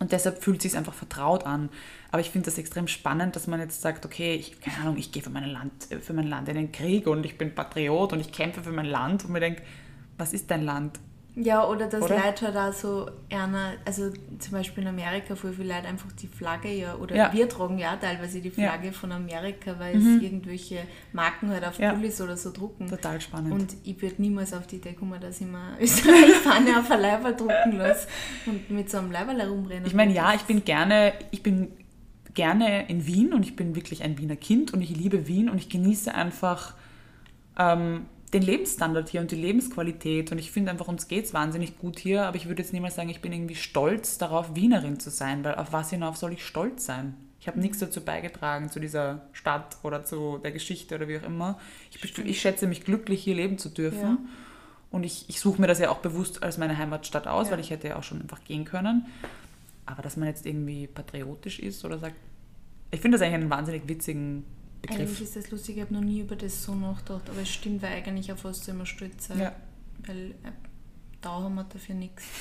und 0.00 0.12
deshalb 0.12 0.42
fühlt 0.42 0.58
es 0.58 0.64
sich 0.72 0.76
einfach 0.76 0.94
vertraut 0.94 1.46
an. 1.46 1.68
Aber 2.10 2.20
ich 2.20 2.30
finde 2.30 2.46
das 2.46 2.58
extrem 2.58 2.88
spannend, 2.88 3.36
dass 3.36 3.46
man 3.46 3.58
jetzt 3.60 3.80
sagt, 3.80 4.04
okay, 4.04 4.34
ich, 4.34 4.60
keine 4.60 4.78
Ahnung, 4.78 4.98
ich 4.98 5.12
gehe 5.12 5.22
für, 5.22 5.30
mein 5.30 5.48
Land, 5.48 5.72
für 6.02 6.12
mein 6.12 6.26
Land 6.26 6.48
in 6.48 6.56
den 6.56 6.70
Krieg 6.72 7.06
und 7.06 7.24
ich 7.24 7.38
bin 7.38 7.54
Patriot 7.54 8.12
und 8.12 8.20
ich 8.20 8.32
kämpfe 8.32 8.62
für 8.62 8.72
mein 8.72 8.84
Land 8.86 9.24
und 9.24 9.30
mir 9.32 9.40
denke, 9.40 9.62
was 10.22 10.32
ist 10.32 10.48
dein 10.52 10.62
Land? 10.64 11.00
Ja, 11.34 11.66
oder 11.66 11.86
dass 11.86 12.02
Oder? 12.02 12.16
Leute 12.18 12.46
halt 12.46 12.56
auch 12.58 12.72
so 12.74 13.10
einer, 13.30 13.72
also 13.86 14.10
zum 14.38 14.52
Beispiel 14.52 14.82
in 14.82 14.90
Amerika, 14.90 15.34
voll 15.34 15.54
viele 15.54 15.74
Leute 15.74 15.88
einfach 15.88 16.12
die 16.12 16.26
Flagge 16.26 16.70
ja, 16.70 16.94
oder 16.96 17.16
Ja. 17.16 17.32
wir 17.32 17.48
tragen 17.48 17.78
ja 17.78 17.96
teilweise 17.96 18.40
die 18.42 18.50
Ja. 18.50 18.54
Mhm. 18.54 18.60
Flagge 18.68 18.92
von 18.92 19.12
Amerika, 19.12 19.74
weil 19.78 19.96
es 19.96 20.04
irgendwelche 20.22 20.80
Marken 21.14 21.48
halt 21.48 21.64
auf 21.64 21.78
Ja. 21.78 21.92
Pullis 21.94 22.20
oder 22.20 22.36
so 22.36 22.52
drucken. 22.52 22.86
Total 22.86 23.18
spannend. 23.20 23.50
Und 23.52 23.74
ich 23.82 24.00
würde 24.02 24.20
niemals 24.20 24.52
auf 24.52 24.66
die 24.66 24.76
Idee 24.76 24.92
kommen, 24.92 25.18
dass 25.20 25.40
ich 25.40 25.46
mir 25.46 25.76
Österreich-Fahne 25.80 26.78
auf 26.78 26.90
ein 26.90 27.00
Leiberl 27.00 27.34
drucken 27.34 27.78
lasse 27.78 28.06
und 28.44 28.70
mit 28.70 28.90
so 28.90 28.98
einem 28.98 29.10
Leiberl 29.10 29.40
herumrennen. 29.40 29.86
Ich 29.86 29.94
meine, 29.94 30.12
ja, 30.12 30.34
ich 30.34 30.42
bin 30.42 30.64
gerne, 30.64 31.14
ich 31.30 31.42
bin 31.42 31.72
gerne 32.34 32.88
in 32.90 33.06
Wien 33.06 33.32
und 33.32 33.42
ich 33.42 33.56
bin 33.56 33.74
wirklich 33.74 34.02
ein 34.04 34.18
Wiener 34.18 34.36
Kind 34.36 34.74
und 34.74 34.82
ich 34.82 34.90
liebe 34.94 35.26
Wien 35.26 35.48
und 35.48 35.56
ich 35.56 35.70
genieße 35.70 36.14
einfach 36.14 36.74
ähm, 37.58 38.04
den 38.32 38.42
Lebensstandard 38.42 39.08
hier 39.10 39.20
und 39.20 39.30
die 39.30 39.36
Lebensqualität 39.36 40.32
und 40.32 40.38
ich 40.38 40.50
finde 40.50 40.70
einfach, 40.70 40.88
uns 40.88 41.06
geht 41.08 41.26
es 41.26 41.34
wahnsinnig 41.34 41.78
gut 41.78 41.98
hier, 41.98 42.24
aber 42.24 42.36
ich 42.36 42.48
würde 42.48 42.62
jetzt 42.62 42.72
niemals 42.72 42.94
sagen, 42.94 43.10
ich 43.10 43.20
bin 43.20 43.32
irgendwie 43.32 43.54
stolz 43.56 44.16
darauf, 44.18 44.54
Wienerin 44.54 44.98
zu 44.98 45.10
sein, 45.10 45.44
weil 45.44 45.54
auf 45.56 45.72
was 45.72 45.90
hinauf 45.90 46.16
soll 46.16 46.32
ich 46.32 46.44
stolz 46.46 46.86
sein? 46.86 47.14
Ich 47.40 47.48
habe 47.48 47.60
nichts 47.60 47.80
dazu 47.80 48.00
beigetragen, 48.00 48.70
zu 48.70 48.78
dieser 48.78 49.26
Stadt 49.32 49.76
oder 49.82 50.04
zu 50.04 50.38
der 50.38 50.52
Geschichte 50.52 50.94
oder 50.94 51.08
wie 51.08 51.18
auch 51.18 51.24
immer. 51.24 51.58
Ich, 51.90 52.18
ich 52.18 52.40
schätze 52.40 52.68
mich 52.68 52.84
glücklich, 52.84 53.24
hier 53.24 53.34
leben 53.34 53.58
zu 53.58 53.68
dürfen. 53.68 54.00
Ja. 54.00 54.18
Und 54.92 55.02
ich, 55.04 55.28
ich 55.28 55.40
suche 55.40 55.60
mir 55.60 55.66
das 55.66 55.80
ja 55.80 55.90
auch 55.90 55.98
bewusst 55.98 56.42
als 56.42 56.56
meine 56.56 56.78
Heimatstadt 56.78 57.26
aus, 57.26 57.46
Ja. 57.48 57.52
weil 57.54 57.60
ich 57.60 57.70
hätte 57.70 57.88
ja 57.88 57.96
auch 57.96 58.04
schon 58.04 58.22
einfach 58.22 58.44
gehen 58.44 58.64
können. 58.64 59.06
Aber 59.86 60.02
dass 60.02 60.16
man 60.16 60.28
jetzt 60.28 60.46
irgendwie 60.46 60.86
patriotisch 60.86 61.58
ist 61.58 61.84
oder 61.84 61.98
sagt, 61.98 62.14
ich 62.92 63.00
finde 63.00 63.18
das 63.18 63.22
eigentlich 63.26 63.40
einen 63.40 63.50
wahnsinnig 63.50 63.88
witzigen 63.88 64.44
Eigentlich 64.88 65.08
Begriff. 65.08 65.20
ist 65.20 65.36
das 65.36 65.50
lustig, 65.50 65.76
ich 65.76 65.82
habe 65.82 65.94
noch 65.94 66.00
nie 66.00 66.20
über 66.20 66.34
das 66.36 66.62
so 66.64 66.74
nachgedacht, 66.74 67.28
aber 67.30 67.40
es 67.42 67.48
stimmt, 67.50 67.82
weil 67.82 67.92
eigentlich 67.92 68.32
auf 68.32 68.44
was 68.44 68.66
man 68.68 68.84
stolz 68.86 69.28
sein. 69.28 69.38
Ja. 69.38 69.54
Weil 70.06 70.30
äh, 70.42 70.52
da 71.20 71.30
haben 71.30 71.54
wir 71.54 71.64
dafür 71.64 71.94
nichts. 71.94 72.24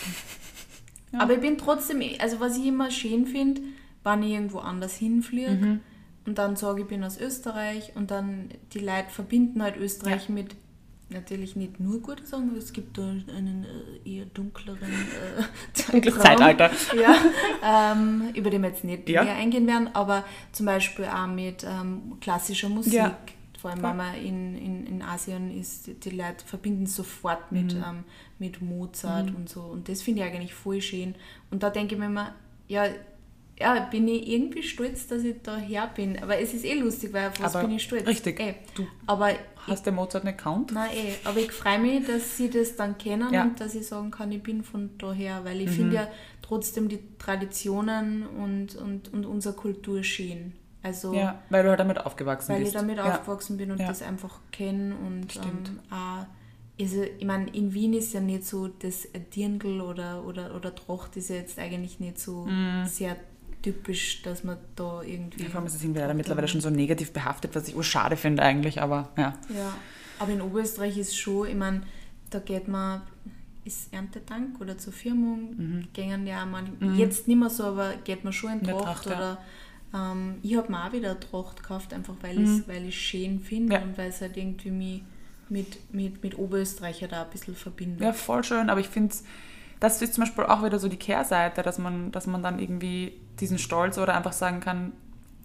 Ja. 1.13 1.19
Aber 1.19 1.33
ich 1.33 1.41
bin 1.41 1.57
trotzdem, 1.57 2.01
also 2.19 2.39
was 2.39 2.57
ich 2.57 2.67
immer 2.67 2.89
schön 2.89 3.27
finde, 3.27 3.59
wenn 4.05 4.23
ich 4.23 4.31
irgendwo 4.31 4.59
anders 4.59 4.95
hinfliege 4.95 5.51
Mhm. 5.51 5.79
und 6.25 6.37
dann 6.37 6.55
sage, 6.55 6.83
ich 6.83 6.87
bin 6.87 7.03
aus 7.03 7.19
Österreich 7.19 7.91
und 7.95 8.11
dann 8.11 8.47
die 8.71 8.79
Leute 8.79 9.09
verbinden 9.09 9.61
halt 9.61 9.75
Österreich 9.75 10.29
mit 10.29 10.55
natürlich 11.11 11.55
nicht 11.55 11.79
nur 11.79 11.99
gute 12.01 12.25
Sachen, 12.25 12.55
es 12.57 12.71
gibt 12.73 12.97
da 12.97 13.03
einen 13.03 13.65
äh, 14.05 14.09
eher 14.17 14.25
dunkleren 14.25 14.81
äh, 14.81 15.91
Dunkles. 15.91 16.15
Zeitalter. 16.19 16.71
Ja, 16.99 17.15
ähm, 17.93 18.29
über 18.33 18.49
den 18.49 18.61
wir 18.63 18.69
jetzt 18.69 18.83
nicht 18.83 19.07
Ja. 19.09 19.23
mehr 19.23 19.35
eingehen 19.35 19.67
werden, 19.67 19.89
aber 19.93 20.23
zum 20.51 20.65
Beispiel 20.65 21.05
auch 21.05 21.27
mit 21.27 21.63
ähm, 21.63 22.13
klassischer 22.21 22.69
Musik. 22.69 22.93
Ja. 22.93 23.17
Vor 23.59 23.69
allem, 23.71 23.83
wenn 23.83 23.97
man 23.97 24.15
in, 24.15 24.57
in, 24.57 24.87
in 24.87 25.01
Asien 25.03 25.51
ist, 25.55 25.87
die- 26.03 26.09
Leute 26.09 26.43
verbinden 26.45 26.87
sofort 26.87 27.51
mit, 27.51 27.75
Mhm. 27.75 27.83
ähm, 27.87 28.03
mit 28.39 28.59
Mozart 28.61 29.35
und 29.35 29.49
so. 29.49 29.61
Und 29.61 29.87
das 29.87 30.01
finde 30.01 30.21
ich 30.23 30.27
eigentlich 30.27 30.53
voll 30.55 30.81
schön. 30.81 31.13
Und 31.51 31.61
da 31.61 31.69
denke 31.69 31.93
ich 31.93 31.99
mir 31.99 32.07
immer, 32.07 32.33
ja, 32.67 32.85
ja, 33.61 33.79
bin 33.89 34.07
ich 34.07 34.27
irgendwie 34.27 34.63
stolz, 34.63 35.07
dass 35.07 35.23
ich 35.23 35.35
da 35.43 35.55
her 35.57 35.89
bin. 35.95 36.21
Aber 36.21 36.37
es 36.39 36.53
ist 36.53 36.65
eh 36.65 36.73
lustig, 36.73 37.13
weil 37.13 37.29
auf 37.29 37.39
was 37.41 37.55
Aber 37.55 37.65
bin 37.67 37.77
ich 37.77 37.83
stolz? 37.83 38.05
richtig. 38.07 38.39
Eh. 38.39 38.55
Du 38.75 38.85
Aber 39.07 39.29
Hast 39.67 39.85
der 39.85 39.93
Mozart 39.93 40.25
einen 40.25 40.33
Account? 40.33 40.71
Nein, 40.73 40.89
eh. 40.93 41.13
Aber 41.23 41.39
ich 41.39 41.51
freue 41.51 41.77
mich, 41.79 42.05
dass 42.07 42.35
sie 42.35 42.49
das 42.49 42.75
dann 42.75 42.97
kennen 42.97 43.31
Ja. 43.31 43.43
und 43.43 43.59
dass 43.61 43.75
ich 43.75 43.85
sagen 43.87 44.09
kann, 44.11 44.31
ich 44.31 44.41
bin 44.41 44.63
von 44.63 44.89
daher, 44.97 45.45
weil 45.45 45.61
ich 45.61 45.69
Mhm. 45.69 45.73
finde 45.73 45.95
ja 45.95 46.07
trotzdem 46.41 46.89
die 46.89 46.99
Traditionen 47.19 48.25
und, 48.27 48.75
und, 48.75 49.13
und 49.13 49.25
unsere 49.25 49.55
Kultur 49.55 50.03
schön. 50.03 50.53
Also, 50.83 51.13
Ja, 51.13 51.39
weil 51.51 51.61
du 51.63 51.69
halt 51.69 51.79
damit 51.79 51.99
aufgewachsen 52.03 52.53
weil 52.53 52.61
bist. 52.61 52.73
ich 52.73 52.79
damit 52.79 52.97
ja. 52.97 53.05
aufgewachsen 53.13 53.57
bin 53.57 53.69
und 53.71 53.79
Ja. 53.79 53.87
das 53.87 54.01
einfach 54.01 54.39
kenne 54.51 54.95
und 54.95 55.31
Stimmt. 55.31 55.69
ähm, 55.69 55.79
auch, 55.91 56.25
also, 56.81 57.03
ich 57.03 57.25
meine, 57.25 57.47
in 57.51 57.71
Wien 57.75 57.93
ist 57.93 58.13
ja 58.13 58.19
nicht 58.19 58.43
so 58.47 58.67
das 58.67 59.07
Dirndl 59.35 59.79
oder, 59.81 60.25
oder, 60.25 60.55
oder 60.55 60.73
Tracht 60.73 61.15
ist 61.17 61.29
ja 61.29 61.35
jetzt 61.35 61.59
eigentlich 61.59 61.99
nicht 61.99 62.17
so 62.17 62.47
sehr 62.87 63.15
typisch, 63.61 64.21
dass 64.23 64.43
man 64.43 64.57
da 64.75 65.01
irgendwie. 65.01 65.39
Mhm. 65.39 65.43
Ja, 65.45 65.49
Vor 65.49 65.59
allem 65.59 65.67
ist 65.67 65.75
es 65.75 65.83
irgendwie 65.83 65.99
leider 66.01 66.13
mittlerweile 66.13 66.47
schon 66.47 66.61
so 66.61 66.69
negativ 66.69 67.11
behaftet, 67.13 67.55
was 67.55 67.67
ich 67.67 67.85
schade 67.85 68.15
finde 68.17 68.43
eigentlich, 68.43 68.81
aber 68.81 69.09
ja. 69.17 69.33
Ja, 69.55 69.73
aber 70.19 70.31
in 70.31 70.41
Oberösterreich 70.41 70.97
ist 70.97 71.17
schon, 71.17 71.47
ich 71.47 71.55
meine, 71.55 71.81
da 72.29 72.39
geht 72.39 72.67
man, 72.67 73.01
ist 73.65 73.93
Erntedank 73.93 74.59
oder 74.61 74.77
zur 74.77 74.93
Firmung, 74.93 75.85
gehen 75.93 76.25
ja 76.27 76.45
man, 76.45 76.95
jetzt 76.97 77.27
nicht 77.27 77.37
mehr 77.37 77.49
so, 77.49 77.63
aber 77.65 77.93
geht 78.03 78.23
man 78.23 78.33
schon 78.33 78.51
in 78.53 78.57
Mhm. 78.59 78.63
Tracht, 78.65 78.83
Tracht, 78.83 79.05
ja. 79.07 79.17
oder 79.17 79.37
ähm, 79.93 80.35
ich 80.41 80.55
habe 80.55 80.71
mir 80.71 80.85
auch 80.87 80.93
wieder 80.93 81.11
eine 81.11 81.19
Tracht 81.19 81.57
gekauft, 81.61 81.93
einfach 81.93 82.15
weil 82.21 82.39
ich 82.87 82.95
es 82.95 82.95
schön 82.95 83.39
finde 83.39 83.65
Mhm. 83.67 83.71
Ja. 83.71 83.81
und 83.87 83.97
weil 83.97 84.09
es 84.09 84.21
halt 84.21 84.37
irgendwie 84.37 84.71
mich 84.71 85.03
mit, 85.49 85.93
mit, 85.93 86.23
mit 86.23 86.37
Oberösterreicher 86.37 87.07
da 87.09 87.23
ein 87.23 87.29
bisschen 87.29 87.55
verbindet. 87.55 88.01
Ja, 88.01 88.13
voll 88.13 88.43
schön, 88.43 88.69
aber 88.69 88.79
ich 88.79 88.87
finde, 88.87 89.13
das 89.81 90.01
ist 90.01 90.13
zum 90.13 90.23
Beispiel 90.23 90.45
auch 90.45 90.63
wieder 90.63 90.79
so 90.79 90.87
die 90.87 90.95
Kehrseite, 90.97 91.61
dass 91.63 91.77
man, 91.77 92.11
dass 92.13 92.27
man 92.27 92.41
dann 92.41 92.59
irgendwie 92.59 93.19
diesen 93.41 93.57
Stolz 93.57 93.97
oder 93.97 94.15
einfach 94.15 94.31
sagen 94.31 94.61
kann, 94.61 94.93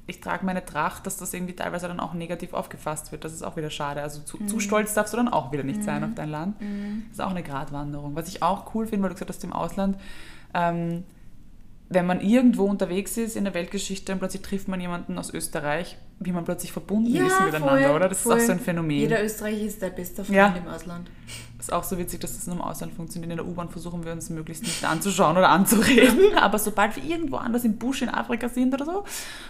ich 0.06 0.20
trage 0.20 0.46
meine 0.46 0.64
Tracht, 0.64 1.04
dass 1.04 1.16
das 1.16 1.34
irgendwie 1.34 1.54
teilweise 1.56 1.88
dann 1.88 1.98
auch 1.98 2.14
negativ 2.14 2.52
aufgefasst 2.52 3.10
wird. 3.10 3.24
Das 3.24 3.32
ist 3.32 3.42
auch 3.42 3.56
wieder 3.56 3.70
schade. 3.70 4.02
Also 4.02 4.20
zu, 4.20 4.36
Mhm. 4.40 4.46
zu 4.46 4.60
stolz 4.60 4.94
darfst 4.94 5.12
du 5.12 5.16
dann 5.16 5.26
auch 5.28 5.50
wieder 5.50 5.64
nicht 5.64 5.82
sein 5.82 6.04
auf 6.04 6.10
dein 6.14 6.28
Land. 6.30 6.54
Das 6.60 7.12
ist 7.14 7.20
auch 7.20 7.30
eine 7.30 7.42
Gratwanderung. 7.42 8.14
Was 8.14 8.28
ich 8.28 8.40
auch 8.40 8.72
cool 8.74 8.86
finde, 8.86 9.02
weil 9.02 9.08
du 9.08 9.14
gesagt 9.14 9.30
hast, 9.30 9.42
im 9.42 9.52
Ausland, 9.52 9.96
ähm, 10.54 11.02
wenn 11.88 12.06
man 12.06 12.20
irgendwo 12.20 12.64
unterwegs 12.66 13.16
ist 13.16 13.36
in 13.36 13.44
der 13.44 13.54
Weltgeschichte 13.54 14.12
und 14.12 14.18
plötzlich 14.18 14.42
trifft 14.42 14.68
man 14.68 14.80
jemanden 14.80 15.18
aus 15.18 15.32
Österreich, 15.32 15.96
wie 16.20 16.32
man 16.32 16.44
plötzlich 16.44 16.72
verbunden 16.72 17.12
Ja, 17.12 17.26
ist 17.26 17.40
miteinander, 17.40 17.88
voll, 17.88 17.96
oder? 17.96 18.08
Das 18.08 18.20
voll. 18.20 18.36
ist 18.36 18.42
auch 18.44 18.46
so 18.46 18.52
ein 18.52 18.60
Phänomen. 18.60 18.98
Jeder 18.98 19.24
Österreicher 19.24 19.62
ist 19.64 19.82
dein 19.82 19.94
bester 19.94 20.24
Freund 20.24 20.36
Ja. 20.36 20.54
im 20.56 20.68
Ausland. 20.68 21.10
Ist 21.66 21.72
auch 21.72 21.82
so 21.82 21.98
witzig, 21.98 22.20
dass 22.20 22.36
das 22.36 22.46
nur 22.46 22.54
im 22.54 22.62
Ausland 22.62 22.92
funktioniert. 22.94 23.28
In 23.32 23.38
der 23.38 23.44
U-Bahn 23.46 23.68
versuchen 23.68 24.04
wir 24.04 24.12
uns 24.12 24.30
möglichst 24.30 24.62
nicht 24.62 24.84
anzuschauen 24.84 25.36
oder 25.36 25.48
anzureden. 25.48 26.32
Aber 26.36 26.60
sobald 26.60 26.94
wir 26.94 27.02
irgendwo 27.02 27.38
anders 27.38 27.64
im 27.64 27.76
Busch 27.76 28.02
in 28.02 28.08
Afrika 28.08 28.48
sind 28.48 28.72
oder 28.72 28.84
so, 28.84 29.04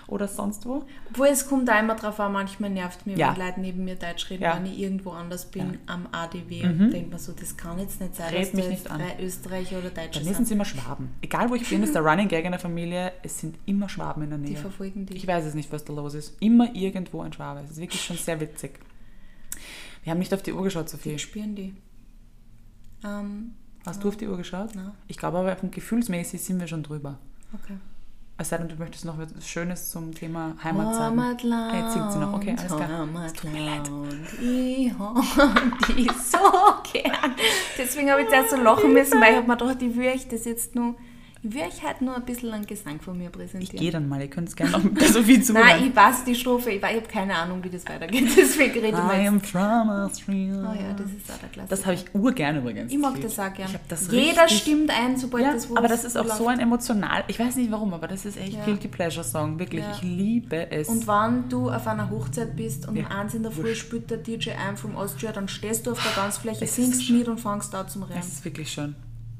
oder 0.07 0.27
sonst 0.27 0.65
wo, 0.65 0.85
Obwohl 1.11 1.27
es 1.27 1.47
kommt 1.47 1.69
auch 1.69 1.79
immer 1.79 1.95
drauf 1.95 2.19
an, 2.19 2.33
manchmal 2.33 2.71
nervt 2.71 3.07
mir, 3.07 3.19
Ja. 3.19 3.37
wenn 3.37 3.45
Leute 3.47 3.61
neben 3.61 3.85
mir 3.85 3.97
Deutsch 3.97 4.31
reden, 4.31 4.45
Ja. 4.45 4.55
Mhm. 4.55 4.65
wenn 4.65 4.73
ich 4.73 4.79
irgendwo 4.79 5.11
anders 5.11 5.45
bin, 5.51 5.79
am 5.87 6.09
ADW 6.11 6.63
und 6.65 6.91
denke 6.91 7.11
mir 7.11 7.19
so, 7.19 7.33
das 7.39 7.55
kann 7.59 7.79
jetzt 7.79 8.01
nicht 8.01 8.17
sein, 8.17 8.33
Red 8.33 8.45
dass 8.47 8.53
mich 8.55 8.65
da 8.65 8.71
nicht 8.71 8.91
an. 8.91 8.99
drei 9.01 9.23
Österreicher 9.23 9.79
oder 9.79 9.91
Deutsche 9.91 10.21
bei 10.21 10.25
mir 10.27 10.35
sind 10.35 10.45
es 10.45 10.51
immer 10.51 10.65
Schwaben. 10.65 11.11
Egal 11.21 11.51
wo 11.51 11.55
ich 11.55 11.69
bin, 11.69 11.83
ist 11.83 11.95
der 11.95 12.01
Running 12.01 12.29
Gag 12.29 12.47
in 12.47 12.53
der 12.53 12.61
Familie, 12.61 13.13
es 13.23 13.41
sind 13.41 13.57
immer 13.67 13.91
Schwaben 13.91 14.23
in 14.23 14.31
der 14.31 14.39
Die 14.39 14.53
Nähe. 14.53 14.57
verfolgen 14.57 15.05
dich. 15.05 15.19
Ich 15.19 15.27
weiß 15.27 15.45
es 15.45 15.53
nicht, 15.53 15.71
was 15.71 15.85
da 15.85 15.93
los 15.93 16.15
ist. 16.15 16.35
Immer 16.41 16.75
irgendwo 16.75 17.21
ein 17.21 17.35
Schwabe. 17.35 17.61
Es 17.63 17.73
ist 17.73 17.77
wirklich 17.81 18.03
schon 18.03 18.17
sehr 18.17 18.41
witzig. 18.41 18.79
Wir 20.03 20.13
haben 20.13 20.19
nicht 20.19 20.33
auf 20.33 20.43
die 20.43 20.53
Uhr 20.55 20.63
geschaut, 20.63 20.87
Die 20.87 20.93
Sophie. 20.93 21.19
spüren 21.19 21.55
die. 21.57 21.75
Ähm, 23.05 23.53
Hast 23.85 24.03
du 24.03 24.09
auf 24.09 24.17
die 24.17 24.27
Uhr 24.27 24.37
geschaut? 24.37 24.75
Nein. 24.75 24.91
Ich 25.07 25.17
glaube 25.17 25.39
aber, 25.39 25.55
gefühlsmäßig 25.55 26.43
sind 26.43 26.59
wir 26.61 26.67
schon 26.67 26.83
drüber. 26.83 27.19
okay. 27.55 27.77
Es 28.39 28.51
sei 28.51 28.59
denn, 28.59 28.69
du 28.69 28.75
möchtest 28.77 29.07
noch 29.07 29.17
was 29.17 29.49
Schönes 29.49 29.91
zum 29.91 30.15
Thema 30.15 30.57
Heimat 30.63 30.95
sagen. 30.95 31.19
Heimatland, 31.19 31.75
jetzt 31.75 31.93
singt 31.95 32.13
sie 32.13 32.19
noch. 32.19 32.35
Okay, 32.35 32.55
alles 32.59 32.67
klar. 32.67 33.09
Es 33.25 33.33
tut 33.33 33.51
mir 33.51 33.65
leid. 33.65 33.89
Heimatland, 33.89 35.89
ich 35.89 35.97
dich 35.97 36.13
so 36.13 36.39
gern. 36.93 37.35
Deswegen 37.79 38.11
habe 38.11 38.21
ich 38.23 38.29
zuerst 38.29 38.51
so 38.51 38.57
lachen 38.57 38.93
müssen, 38.93 39.19
weil 39.23 39.31
ich 39.31 39.37
habe 39.39 39.47
mir 39.49 39.57
gedacht, 39.57 39.81
ich 39.81 39.97
euch 39.99 40.29
das 40.29 40.45
jetzt 40.45 40.75
nur, 40.75 40.97
ich 41.55 41.55
Ich 41.79 41.83
heute 41.83 42.05
nur 42.05 42.17
ein 42.17 42.25
bisschen 42.25 42.53
einen 42.53 42.67
Gesang 42.67 43.01
von 43.01 43.17
mir 43.17 43.27
Ich 43.27 43.33
präsentieren. 43.33 43.77
gehe 43.79 43.91
dann 43.91 44.09
mal, 44.09 44.21
ihr 44.21 44.29
könnt 44.29 44.49
es 44.49 44.57
gerne 44.57 44.73
noch 44.73 44.83
der 44.95 45.09
Sophie 45.09 45.41
zuhören. 45.43 45.67
Nein, 45.67 45.85
ich 45.89 45.97
weiß 45.97 46.25
die 46.25 46.35
Strophe, 46.35 46.71
ich, 46.71 46.77
ich 46.77 46.83
habe 46.85 47.01
keine 47.03 47.35
Ahnung, 47.37 47.63
wie 47.65 47.71
das 47.71 47.87
weitergeht, 47.89 48.29
deswegen 48.37 48.73
rede 48.75 48.87
ich 48.89 48.93
mal 48.93 49.21
I 49.23 49.29
am 49.29 49.41
from 49.41 49.91
Australia. 49.91 50.55
Oh 50.73 50.75
ja, 50.83 50.93
das 50.93 51.07
ist 51.11 51.31
auch 51.31 51.39
der 51.39 51.49
Klassiker. 51.49 51.67
Das 51.69 51.87
habe 51.87 51.95
ich 51.97 52.05
urgern 52.15 52.57
übrigens. 52.59 52.93
ich 52.93 52.99
mag 52.99 53.21
das 53.21 53.39
auch 53.39 53.53
gern. 53.55 53.69
Ich 53.71 53.79
das 53.89 54.11
Jeder 54.11 54.49
stimmt 54.49 54.91
ein, 54.91 55.17
sobald 55.17 55.45
Ja, 55.45 55.53
das 55.53 55.69
wo 55.71 55.77
aber 55.77 55.89
das 55.89 56.05
ist 56.05 56.17
auch 56.17 56.27
so 56.29 56.49
ein 56.49 56.61
emotional, 56.61 57.25
ich 57.29 57.39
weiß 57.39 57.57
nicht 57.57 57.71
warum, 57.71 57.93
aber 57.95 58.09
das 58.09 58.25
ist 58.25 58.37
echt 58.39 58.55
Ja. 58.55 58.65
Guilty 58.65 58.89
Pleasure 58.89 59.25
Song, 59.25 59.59
wirklich. 59.59 59.83
Ja. 59.83 59.93
Ich 59.93 60.03
liebe 60.03 60.71
es. 60.71 60.89
Und 60.89 61.07
wenn 61.07 61.49
du 61.49 61.71
auf 61.71 61.87
einer 61.87 62.11
Hochzeit 62.11 62.57
bist 62.57 62.89
und 62.89 62.97
Ja, 62.97 63.07
um 63.07 63.13
eins 63.13 63.35
in 63.35 63.43
der 63.43 63.53
Früh 63.53 63.75
spielt 63.75 64.11
der 64.11 64.19
DJ 64.19 64.51
ein 64.51 64.77
from 64.77 64.97
Austria, 64.97 65.33
dann 65.33 65.49
stehst 65.49 65.87
du 65.87 65.93
auf 65.93 66.03
der 66.03 66.13
Tanzfläche, 66.13 66.65
Es 66.65 66.71
ist 66.71 66.77
singst 66.77 67.11
mit 67.11 67.29
und 67.29 67.39
fangst 67.41 67.73
da 67.75 67.87
zum 67.87 68.03
Rennen. 68.05 68.21
es 68.21 68.29
ist 68.29 68.45
wirklich 68.45 68.71
schön. 68.71 68.95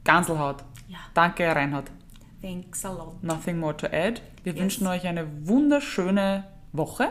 Ganselhaut. 0.05 0.57
Ja. 0.97 1.11
Danke, 1.15 1.55
Reinhard. 1.55 1.91
Thanks 2.43 2.85
a 2.85 2.93
lot. 2.93 3.23
Nothing 3.23 3.59
more 3.59 3.77
to 3.77 3.87
add. 3.87 4.21
Wir 4.45 4.53
Yes. 4.55 4.63
wünschen 4.63 4.87
euch 4.87 5.07
eine 5.07 5.27
wunderschöne 5.49 6.45
Woche 6.73 7.09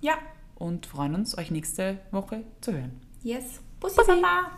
Ja, 0.00 0.14
und 0.56 0.86
freuen 0.86 1.14
uns, 1.14 1.36
euch 1.38 1.50
nächste 1.50 1.98
Woche 2.10 2.44
zu 2.60 2.72
hören. 2.72 3.00
yes. 3.22 3.60
Bussi, 3.80 3.96
Baba. 4.06 4.50